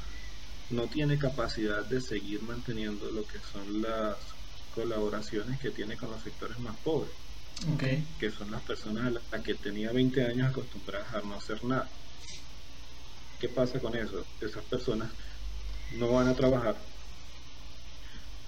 no 0.70 0.86
tiene 0.86 1.18
capacidad 1.18 1.84
de 1.84 2.00
seguir 2.00 2.42
manteniendo 2.42 3.10
lo 3.10 3.26
que 3.26 3.38
son 3.52 3.82
las 3.82 4.16
colaboraciones 4.74 5.58
que 5.60 5.70
tiene 5.70 5.96
con 5.96 6.10
los 6.10 6.22
sectores 6.22 6.58
más 6.58 6.76
pobres, 6.78 7.10
que 8.20 8.30
son 8.30 8.50
las 8.50 8.62
personas 8.62 9.06
a 9.06 9.10
las 9.10 9.42
que 9.42 9.54
tenía 9.54 9.92
20 9.92 10.26
años 10.26 10.50
acostumbradas 10.50 11.14
a 11.14 11.20
no 11.22 11.36
hacer 11.36 11.64
nada. 11.64 11.88
¿Qué 13.40 13.48
pasa 13.48 13.80
con 13.80 13.96
eso? 13.96 14.24
Esas 14.40 14.64
personas 14.64 15.08
no 15.96 16.12
van 16.12 16.28
a 16.28 16.34
trabajar, 16.34 16.76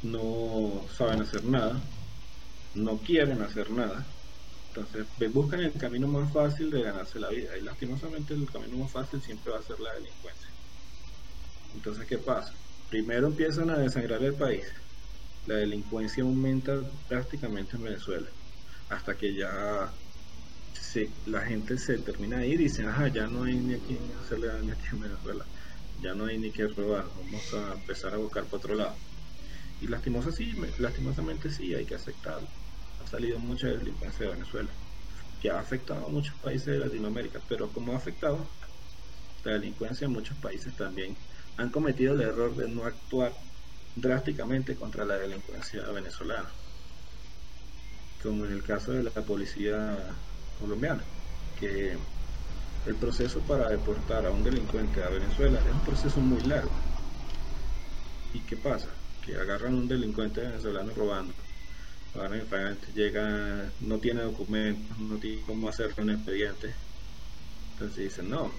no 0.02 0.84
saben 0.96 1.22
hacer 1.22 1.44
nada, 1.44 1.80
no 2.74 2.98
quieren 2.98 3.42
hacer 3.42 3.70
nada, 3.70 4.06
entonces 4.68 5.06
buscan 5.33 5.61
el 5.61 5.72
camino 5.72 6.06
más 6.06 6.33
fácil 6.33 6.70
de 6.70 6.83
ganarse 6.83 7.18
la 7.18 7.28
vida 7.30 7.56
y 7.56 7.62
lastimosamente 7.62 8.35
el 8.35 8.50
camino 8.50 8.78
más 8.78 8.92
fácil 8.92 9.20
siempre 9.20 9.52
va 9.52 9.59
a 9.59 9.62
ser 9.62 9.78
la 9.80 9.92
delincuencia. 9.94 10.48
Entonces, 11.74 12.06
¿qué 12.06 12.18
pasa? 12.18 12.52
Primero 12.88 13.28
empiezan 13.28 13.70
a 13.70 13.78
desangrar 13.78 14.22
el 14.22 14.35
país, 14.35 14.66
la 15.46 15.56
delincuencia 15.56 16.22
aumenta 16.22 16.76
drásticamente 17.09 17.76
en 17.76 17.83
Venezuela, 17.85 18.28
hasta 18.88 19.14
que 19.14 19.35
ya 19.35 19.92
la 21.27 21.40
gente 21.46 21.79
se 21.79 21.98
termina 21.98 22.44
ir 22.44 22.60
y 22.60 22.64
dicen, 22.64 22.88
ajá, 22.88 23.08
ya 23.08 23.27
no 23.27 23.44
hay 23.44 23.54
ni 23.54 23.75
aquí 23.75 23.96
hacerle 24.21 24.48
daño 24.48 24.73
aquí 24.73 24.87
en 24.92 25.00
Venezuela 25.00 25.44
ya 26.02 26.14
no 26.14 26.27
hay 26.27 26.38
ni 26.38 26.50
que 26.50 26.66
robar, 26.66 27.04
vamos 27.14 27.54
a 27.54 27.75
empezar 27.75 28.14
a 28.14 28.18
buscar 28.18 28.44
por 28.46 28.58
otro 28.58 28.75
lado. 28.75 28.96
Y 29.81 29.87
lastimosa 29.88 30.31
sí, 30.33 30.52
lastimosamente 30.79 31.50
sí, 31.50 31.75
hay 31.75 31.85
que 31.87 31.94
aceptarlo. 31.94 32.48
Ha 33.03 33.07
salido 33.07 33.38
mucha 33.38 33.69
delincuencia 33.69 34.27
de 34.27 34.33
Venezuela, 34.33 34.71
que 35.40 35.51
ha 35.51 35.59
afectado 35.59 36.07
a 36.07 36.09
muchos 36.09 36.35
países 36.37 36.67
de 36.67 36.79
Latinoamérica, 36.79 37.40
pero 37.48 37.69
como 37.69 37.92
ha 37.92 37.96
afectado 37.96 38.46
la 39.44 39.53
delincuencia 39.53 40.05
en 40.05 40.13
muchos 40.13 40.37
países 40.38 40.77
también, 40.77 41.17
han 41.57 41.71
cometido 41.71 42.15
el 42.15 42.21
error 42.21 42.55
de 42.55 42.69
no 42.69 42.85
actuar 42.85 43.33
drásticamente 43.96 44.77
contra 44.77 45.05
la 45.05 45.17
delincuencia 45.17 45.83
venezolana, 45.92 46.48
como 48.23 48.44
en 48.44 48.53
el 48.53 48.63
caso 48.63 48.92
de 48.92 49.03
la 49.03 49.11
policía 49.11 49.96
colombiana, 50.61 51.03
que 51.59 51.96
el 52.87 52.94
proceso 52.96 53.40
para 53.40 53.69
deportar 53.69 54.27
a 54.27 54.31
un 54.31 54.42
delincuente 54.42 55.03
a 55.03 55.09
Venezuela 55.09 55.59
es 55.59 55.73
un 55.73 55.81
proceso 55.81 56.21
muy 56.21 56.40
largo. 56.42 56.71
¿Y 58.35 58.40
qué 58.40 58.57
pasa? 58.57 58.88
que 59.25 59.37
agarran 59.37 59.75
a 59.75 59.77
un 59.77 59.88
delincuente 59.88 60.40
venezolano 60.40 60.92
robando, 60.94 61.33
llega, 62.94 63.71
no 63.81 63.98
tiene 63.98 64.23
documentos, 64.23 64.98
no 64.98 65.19
tiene 65.19 65.42
cómo 65.46 65.69
hacer 65.69 65.94
un 65.98 66.11
expediente, 66.11 66.75
entonces 67.73 68.04
dicen, 68.04 68.31
no, 68.31 68.50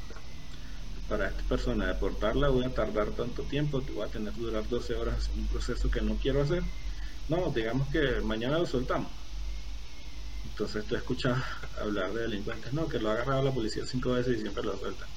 para 1.07 1.27
esta 1.27 1.43
persona 1.43 1.87
deportarla 1.87 2.49
voy 2.49 2.65
a 2.65 2.73
tardar 2.73 3.09
tanto 3.11 3.43
tiempo, 3.43 3.81
voy 3.93 4.07
a 4.07 4.11
tener 4.11 4.33
que 4.33 4.41
durar 4.41 4.67
12 4.67 4.95
horas 4.95 5.29
en 5.33 5.41
un 5.41 5.47
proceso 5.47 5.91
que 5.91 6.01
no 6.01 6.15
quiero 6.15 6.41
hacer. 6.41 6.63
No, 7.27 7.51
digamos 7.51 7.87
que 7.89 8.21
mañana 8.21 8.57
lo 8.57 8.65
soltamos. 8.65 9.11
Entonces 10.49 10.85
tú 10.85 10.95
escuchas 10.95 11.37
hablar 11.79 12.13
de 12.13 12.21
delincuentes, 12.21 12.73
no, 12.73 12.87
que 12.87 12.99
lo 12.99 13.09
ha 13.09 13.13
agarrado 13.13 13.43
la 13.43 13.51
policía 13.51 13.83
cinco 13.85 14.11
veces 14.11 14.37
y 14.37 14.41
siempre 14.41 14.63
lo 14.63 14.77
sueltan. 14.77 15.07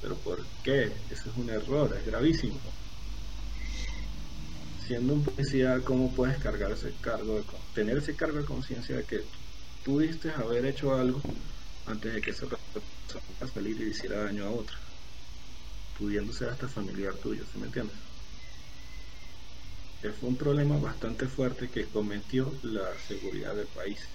Pero 0.00 0.16
¿por 0.16 0.44
qué? 0.62 0.84
Eso 1.10 1.30
es 1.30 1.36
un 1.36 1.50
error, 1.50 1.94
es 1.96 2.06
gravísimo. 2.06 2.60
Siendo 4.86 5.14
un 5.14 5.22
policía, 5.22 5.80
¿cómo 5.84 6.12
puedes 6.14 6.38
cargar 6.38 6.72
ese 6.72 6.92
cargo, 7.00 7.36
de, 7.36 7.44
tener 7.74 7.96
ese 7.98 8.14
cargo 8.14 8.38
de 8.38 8.44
conciencia 8.44 8.96
de 8.96 9.04
que 9.04 9.24
pudiste 9.82 10.30
haber 10.30 10.66
hecho 10.66 10.94
algo 10.94 11.22
antes 11.86 12.12
de 12.12 12.20
que 12.20 12.30
esa 12.30 12.46
persona 12.46 13.52
salir 13.52 13.80
y 13.80 13.90
hiciera 13.90 14.24
daño 14.24 14.44
a 14.44 14.50
otra? 14.50 14.76
pudiendo 15.98 16.32
ser 16.32 16.48
hasta 16.48 16.68
familiar 16.68 17.16
tuyo, 17.18 17.46
¿sí 17.46 17.58
me 17.58 17.66
entiendes? 17.66 17.96
fue 20.20 20.28
un 20.28 20.36
problema 20.36 20.76
bastante 20.76 21.26
fuerte 21.26 21.70
que 21.70 21.86
cometió 21.86 22.52
la 22.62 22.98
seguridad 22.98 23.54
del 23.56 23.68
país. 23.68 24.06